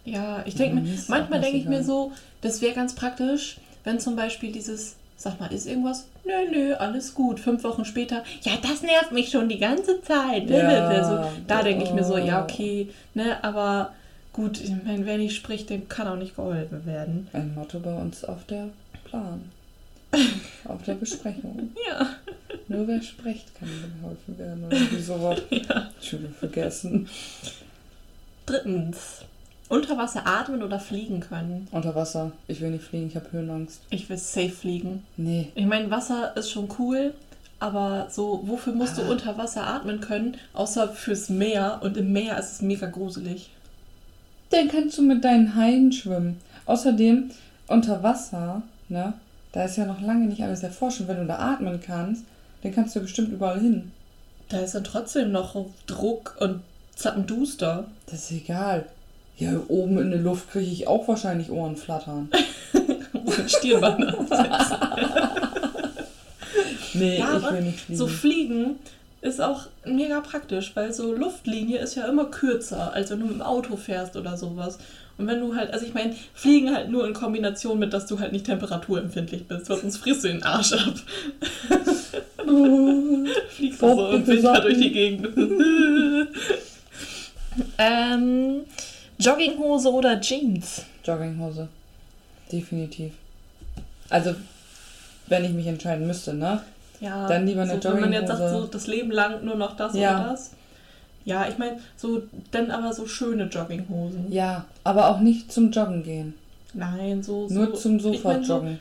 [0.07, 4.01] Ja, ich denke mir, manchmal auch denke ich mir so, das wäre ganz praktisch, wenn
[4.01, 6.07] zum Beispiel dieses, sag mal, ist irgendwas?
[6.25, 7.41] Nö, nö, alles gut.
[7.41, 10.49] Fünf Wochen später, ja, das nervt mich schon die ganze Zeit.
[10.51, 11.05] Ja.
[11.05, 12.45] so, da denke ich mir so, ja, Oh.
[12.45, 13.93] okay, ne, aber
[14.33, 17.29] gut, ich meine, wer nicht spricht, dem kann auch nicht geholfen werden.
[17.33, 18.69] Ein Motto bei uns auf der
[19.05, 19.51] Plan.
[20.69, 21.71] Auf der Besprechung.
[21.89, 22.07] Ja.
[22.69, 24.65] Nur wer spricht, kann ihm geholfen werden.
[24.67, 25.41] Oder irgendwie sowas.
[25.51, 25.89] ja.
[26.03, 27.09] Schon wieder vergessen.
[28.45, 29.25] Drittens.
[29.73, 31.67] Unter Wasser atmen oder fliegen können.
[31.71, 32.31] Unter Wasser.
[32.47, 33.81] Ich will nicht fliegen, ich habe Höhenangst.
[33.89, 35.03] Ich will safe fliegen.
[35.17, 35.49] Nee.
[35.55, 37.15] Ich meine, Wasser ist schon cool,
[37.59, 39.09] aber so, wofür musst du Ah.
[39.11, 41.81] unter Wasser atmen können, außer fürs Meer?
[41.83, 43.49] Und im Meer ist es mega gruselig.
[44.51, 46.39] Dann kannst du mit deinen Haien schwimmen.
[46.67, 47.31] Außerdem,
[47.69, 48.61] unter Wasser,
[48.91, 49.15] ne?
[49.53, 51.01] Da ist ja noch lange nicht alles erforscht.
[51.01, 52.25] Und wenn du da atmen kannst,
[52.63, 53.91] dann kannst du bestimmt überall hin.
[54.51, 55.57] Da ist dann trotzdem noch
[55.87, 56.61] Druck und
[56.95, 57.87] Zappenduster.
[58.05, 58.85] Das ist egal.
[59.43, 62.29] Ja, oben in der Luft kriege ich auch wahrscheinlich Ohrenflattern.
[63.13, 64.73] Wo ein Stirnband aufsetzt.
[66.95, 67.99] Nee, Ja, ich will nicht fliegen.
[67.99, 68.77] So fliegen
[69.23, 73.37] ist auch mega praktisch, weil so Luftlinie ist ja immer kürzer, als wenn du mit
[73.37, 74.79] dem Auto fährst oder sowas.
[75.17, 78.19] Und wenn du halt, also ich meine, fliegen halt nur in Kombination mit, dass du
[78.19, 80.95] halt nicht temperaturempfindlich bist, sonst frisst du den Arsch ab.
[83.57, 84.93] Fliegst du so im Winter sag durch die.
[84.93, 85.29] Gegend.
[87.79, 88.61] ähm,
[89.23, 90.85] Jogginghose oder Jeans?
[91.05, 91.69] Jogginghose.
[92.51, 93.13] Definitiv.
[94.11, 94.35] Also,
[95.27, 96.61] wenn ich mich entscheiden müsste, ne?
[97.01, 98.67] Ja, Dann lieber eine so, Wenn man jetzt sagt, Jogginghose.
[98.67, 100.21] so das Leben lang nur noch das Ja.
[100.21, 100.51] oder das.
[101.25, 104.31] Ja, ich meine, so, dann aber so schöne Jogginghosen.
[104.33, 106.35] Ja, aber auch nicht zum Joggen gehen.
[106.75, 107.49] Nein, so.
[107.49, 108.79] so Nur zum ich Sofa mein, so, joggen.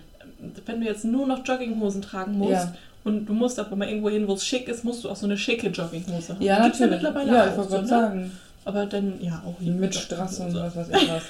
[0.66, 2.74] wenn du jetzt nur noch Jogginghosen tragen musst Ja.
[3.04, 5.26] und du musst aber mal irgendwo hin, wo es schick ist, musst du auch so
[5.28, 6.42] eine schicke Jogginghose haben.
[6.42, 7.02] Ja, Gibt's natürlich.
[7.04, 7.90] mittlerweile Ja, auch ich wollte so, gerade ne?
[7.90, 8.32] sagen.
[8.64, 11.24] Aber dann, ja, auch hier Mit Strasse und was weiß ich was.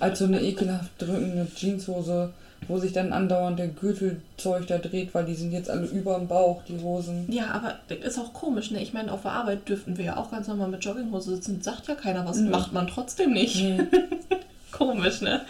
[0.00, 2.30] Als so eine ekelhaft drückende Jeanshose,
[2.66, 6.26] wo sich dann andauernd der Gürtelzeug da dreht, weil die sind jetzt alle über dem
[6.26, 7.26] Bauch, die Hosen.
[7.30, 8.82] Ja, aber das ist auch komisch, ne?
[8.82, 11.62] Ich meine, auf der Arbeit dürften wir ja auch ganz normal mit Jogginghose sitzen.
[11.62, 12.38] Sagt ja keiner was.
[12.38, 12.50] Nö.
[12.50, 13.56] Macht man trotzdem nicht.
[13.62, 13.80] Nee.
[14.72, 15.42] Komisch, ne?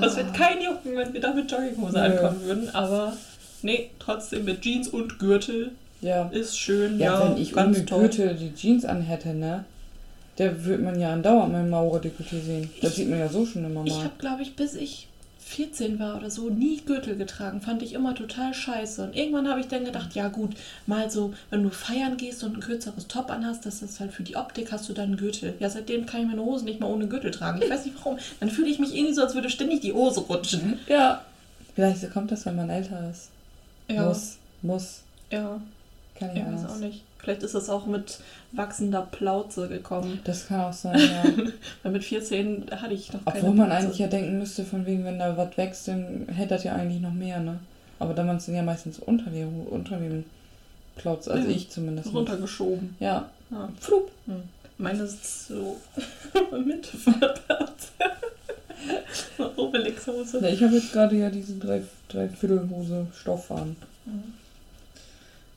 [0.00, 2.00] Das wird Ah, kein jucken, wenn wir da mit Jogginghose Nö.
[2.04, 2.74] ankommen würden.
[2.74, 3.14] Aber
[3.62, 6.28] nee, trotzdem mit Jeans und Gürtel ja.
[6.32, 6.98] ist schön.
[6.98, 8.08] Ja, Ja, wenn ich ganz ohne.
[8.08, 9.64] Gürtel die Jeans anhätte, ne?
[10.36, 12.70] Da würde man ja andauernd mein Maurer-Dekolleté sehen.
[12.80, 14.04] Das Ich- sieht man ja so schon immer Ich mal.
[14.04, 15.08] habe, glaube ich, bis ich
[15.44, 17.60] 14 war oder so, nie Gürtel getragen.
[17.60, 19.02] Fand ich immer total scheiße.
[19.04, 20.52] Und irgendwann habe ich dann gedacht, ja gut,
[20.86, 24.22] mal so, wenn du feiern gehst und ein kürzeres Top anhast, das ist halt für
[24.22, 25.52] die Optik, hast du dann einen Gürtel.
[25.60, 27.60] Ja, seitdem kann ich meine Hose nicht mal ohne Gürtel tragen.
[27.60, 28.18] Ich weiß nicht warum.
[28.40, 30.78] Dann fühle ich mich irgendwie so, als würde ständig die Hose rutschen.
[30.88, 31.22] Ja.
[31.74, 33.28] Vielleicht kommt das, wenn man älter ist.
[33.90, 34.38] Ja, Muss.
[34.62, 35.00] Muss.
[35.30, 35.60] ja.
[36.18, 37.02] Kann ich Ich weiß auch nicht.
[37.22, 38.18] Vielleicht ist das auch mit
[38.50, 40.20] wachsender Plauze gekommen.
[40.24, 41.22] Das kann auch sein, ja.
[41.84, 43.84] Weil mit 14 hatte ich noch keine Obwohl man Plauze.
[43.84, 47.00] eigentlich ja denken müsste, von wegen, wenn da was wächst, dann hält das ja eigentlich
[47.00, 47.60] noch mehr, ne?
[48.00, 50.24] Aber da man es ja meistens unter dem, unter dem
[50.96, 51.54] Plotz, also Ja.
[51.54, 52.12] ich zumindest.
[52.12, 52.96] runtergeschoben.
[52.98, 53.30] Ja.
[53.50, 53.68] Ja.
[53.78, 54.10] Flup.
[54.26, 54.42] Hm.
[54.78, 55.76] Meine ist so
[56.50, 57.88] Plauze.
[59.38, 60.40] so Obelix-Hose.
[60.40, 63.76] Ja, ich habe jetzt gerade ja diese drei, Dreiviertelhose Stoff an.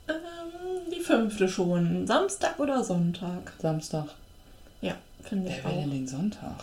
[0.07, 2.05] Ähm, die fünfte schon.
[2.07, 3.53] Samstag oder Sonntag?
[3.61, 4.05] Samstag.
[4.81, 4.93] Ja,
[5.23, 5.93] finde ich Wer will denn auch.
[5.93, 6.55] den Sonntag?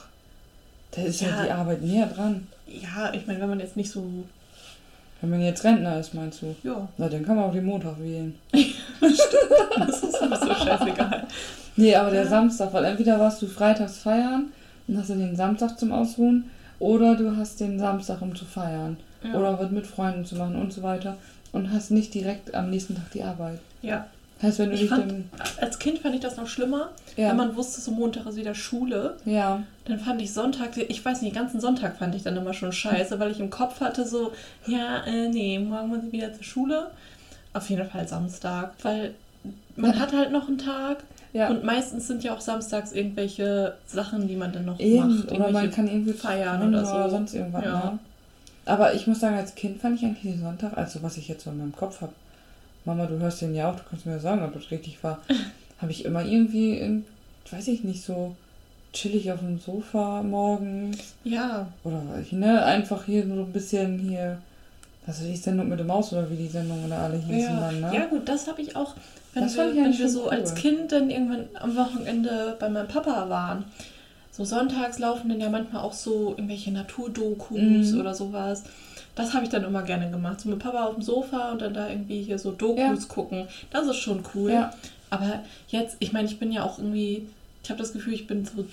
[0.93, 1.45] Da ist ja, Ja.
[1.45, 2.47] die Arbeit näher dran.
[2.66, 4.05] Ja, ich meine, wenn man jetzt nicht so.
[5.20, 6.55] Wenn man jetzt Rentner ist, meinst du?
[6.64, 8.34] Ja, Na, dann kann man auch den Montag wählen.
[8.53, 11.26] das ist sowieso scheißegal.
[11.76, 12.28] Nee, aber der Ja.
[12.28, 14.53] Samstag, weil entweder warst du freitags feiern
[14.88, 18.97] und hast du den Samstag zum Ausruhen oder du hast den Samstag, um zu feiern.
[19.22, 19.34] Ja.
[19.38, 21.16] Oder was mit Freunden zu machen und so weiter.
[21.53, 23.61] Und hast nicht direkt am nächsten Tag die Arbeit.
[23.83, 24.07] ja.
[24.43, 25.25] Heißt, wenn du Ich dich fand-.
[25.61, 27.29] Als Kind fand ich das noch schlimmer, Ja.
[27.29, 29.17] wenn man wusste, so Montag ist wieder Schule.
[29.25, 29.63] ja.
[29.85, 32.73] Dann fand ich Sonntag, ich weiß nicht, den ganzen Sonntag fand ich dann immer schon
[32.73, 34.33] scheiße, weil ich im Kopf hatte so,
[34.67, 36.91] ja, äh, nee, morgen muss ich wieder zur Schule.
[37.53, 39.15] Auf jeden Fall Samstag, weil
[39.77, 41.49] man hat halt noch einen Tag Ja.
[41.49, 45.19] und meistens sind ja auch samstags irgendwelche Sachen, die man dann noch Eben.
[45.19, 45.31] macht.
[45.31, 46.95] Oder man kann irgendwie feiern oder so.
[46.95, 47.65] oder sonst irgendwas.
[47.65, 47.91] Ja.
[47.93, 47.99] Ne?
[48.65, 51.45] Aber ich muss sagen, als Kind fand ich eigentlich den Sonntag, also was ich jetzt
[51.45, 52.13] so in meinem Kopf habe,
[52.85, 55.21] Mama, du hörst den ja auch, du kannst mir ja sagen, ob das richtig war,
[55.81, 57.05] habe ich immer irgendwie, in,
[57.51, 58.37] weiß ich nicht, so
[58.93, 64.39] chillig auf dem Sofa morgens Ja, oder ich, ne, einfach hier so ein bisschen hier,
[65.07, 67.61] also die Sendung mit der Maus oder wie die Sendung oder alle hießen ja.
[67.61, 67.91] dann, ne?
[67.95, 68.95] ja gut, das habe ich auch,
[69.35, 70.31] wenn Das wir, fand ich wenn wir so cool.
[70.31, 73.65] als Kind dann irgendwann am Wochenende bei meinem Papa waren.
[74.35, 78.01] So sonntags laufen dann ja manchmal auch so irgendwelche Naturdokus Mhm.
[78.01, 78.64] oder sowas.
[79.14, 80.41] Das habe ich dann immer gerne gemacht.
[80.41, 83.09] So mit Papa auf dem Sofa und dann da irgendwie hier so Dokus Ja.
[83.09, 83.47] gucken.
[83.70, 84.51] Das ist schon cool.
[84.53, 84.72] Ja.
[85.11, 87.26] Aber jetzt, ich meine, ich bin ja auch irgendwie,
[87.62, 88.64] ich habe das Gefühl, ich bin so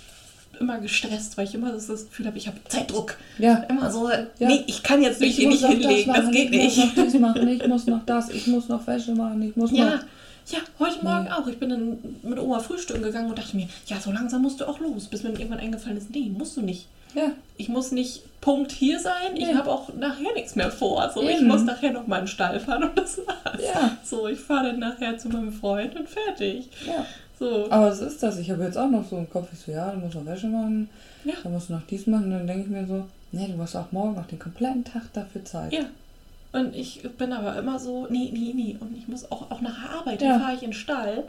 [0.61, 3.17] immer gestresst, weil ich immer das das Gefühl habe, ich habe Zeitdruck.
[3.37, 3.55] Ja.
[3.69, 6.53] Immer so, nee, ich kann jetzt mich Ich hier nicht das hinlegen, das machen, geht
[6.53, 6.77] ich nicht.
[6.77, 9.71] muss noch das machen, ich muss noch das, ich muss noch Wäsche machen, ich muss
[9.71, 9.99] Ja, noch...
[10.49, 11.47] Ja, heute Morgen auch.
[11.47, 14.65] Ich bin dann mit Oma frühstücken gegangen und dachte mir, ja, so langsam musst du
[14.67, 16.87] auch los, bis mir irgendwann eingefallen ist, nee, musst du nicht.
[17.15, 17.31] Ja.
[17.57, 19.55] Ich muss nicht Punkt hier sein, ich Nee.
[19.55, 21.09] habe auch nachher nichts mehr vor.
[21.13, 21.47] So, ich Eben.
[21.47, 23.61] muss nachher noch mal in den Stall fahren und das war's.
[23.63, 23.97] Ja.
[24.03, 26.69] So, ich fahre dann nachher zu meinem Freund und fertig.
[26.85, 27.05] Ja.
[27.39, 27.67] So.
[27.71, 28.37] Aber was ist das?
[28.37, 30.47] Ich habe jetzt auch noch so im Kopf, ich so, ja, du musst noch Wäsche
[30.47, 30.89] machen,
[31.25, 31.33] Ja.
[31.43, 32.25] dann musst du noch dies machen.
[32.25, 35.11] Und dann denke ich mir so, nee, du hast auch morgen noch den kompletten Tag
[35.13, 35.73] dafür Zeit.
[35.73, 35.81] Ja.
[36.51, 38.75] Und ich bin aber immer so, nee, nee, nee.
[38.79, 40.29] Und ich muss auch, auch nach der Arbeit, Ja.
[40.33, 41.23] dann fahre ich in den Stall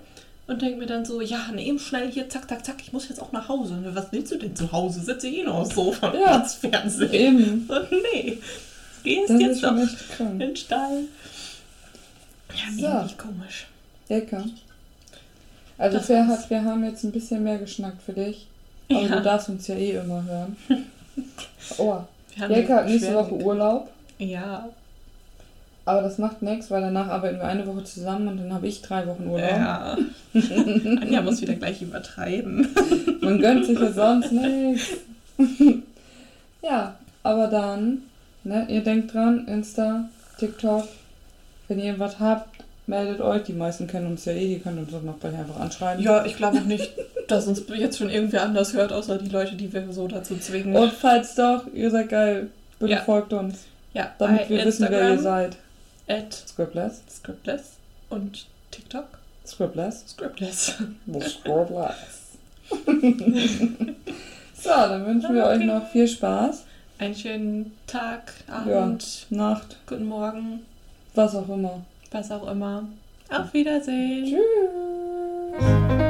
[0.46, 3.08] und denke mir dann so, ja, nee, eben schnell hier, zack, zack, zack, ich muss
[3.08, 3.74] jetzt auch nach Hause.
[3.74, 5.00] Und Was willst du denn zu Hause?
[5.00, 6.36] Sitze eh noch aufs Sofa und Ja.
[6.38, 6.44] ja.
[6.44, 7.12] Fernsehen.
[7.12, 7.66] Eben.
[7.68, 8.38] Und nee,
[9.04, 9.76] gehst Das jetzt doch
[10.20, 11.02] in den Stall.
[12.54, 13.02] Ja, nee, So.
[13.04, 13.66] nicht komisch.
[14.08, 14.44] Lecker.
[15.78, 18.46] Also Das hat, wir haben jetzt ein bisschen mehr geschnackt für dich.
[18.90, 19.16] Aber Ja.
[19.16, 20.56] du darfst uns ja eh immer hören.
[21.78, 21.98] Oh,
[22.36, 23.34] Jelka hat nächste Woche.
[23.34, 23.90] Urlaub.
[24.18, 24.68] Ja,
[25.90, 28.80] Aber das macht nichts, weil danach arbeiten wir eine Woche zusammen und dann habe ich
[28.80, 29.50] drei Wochen Urlaub.
[29.50, 29.98] ja.
[30.34, 32.68] Anja muss wieder gleich übertreiben.
[33.20, 34.90] Man gönnt sich ja sonst nichts.
[36.62, 38.02] ja, aber dann,
[38.44, 40.84] ne, ihr denkt dran, Insta, TikTok,
[41.66, 43.42] wenn ihr was habt, meldet euch.
[43.42, 46.04] Die meisten kennen uns ja eh, die können uns noch gleich einfach anschreiben.
[46.04, 46.92] Ja, ich glaube auch nicht,
[47.26, 50.76] dass uns jetzt schon irgendwer anders hört, außer die Leute, die wir so dazu zwingen.
[50.76, 52.46] Und falls doch, ihr seid geil,
[52.78, 53.00] bitte Ja.
[53.00, 55.56] folgt uns, ja, damit wir wissen, wer ihr Instagram seid.
[56.10, 57.76] At Scriptless, Scriptless
[58.10, 59.06] und TikTok
[59.46, 60.66] Scriptless, Scriptless.
[61.20, 62.38] Scriptless.
[64.54, 65.64] so, dann wünschen wir euch Okay.
[65.66, 66.64] noch viel Spaß,
[66.98, 70.60] Einen schönen Tag, Abend, Nacht, guten Morgen,
[71.14, 71.80] was auch immer.
[72.10, 72.86] was auch immer.
[73.30, 74.26] Auf Wiedersehen.
[74.26, 76.09] Tschüss.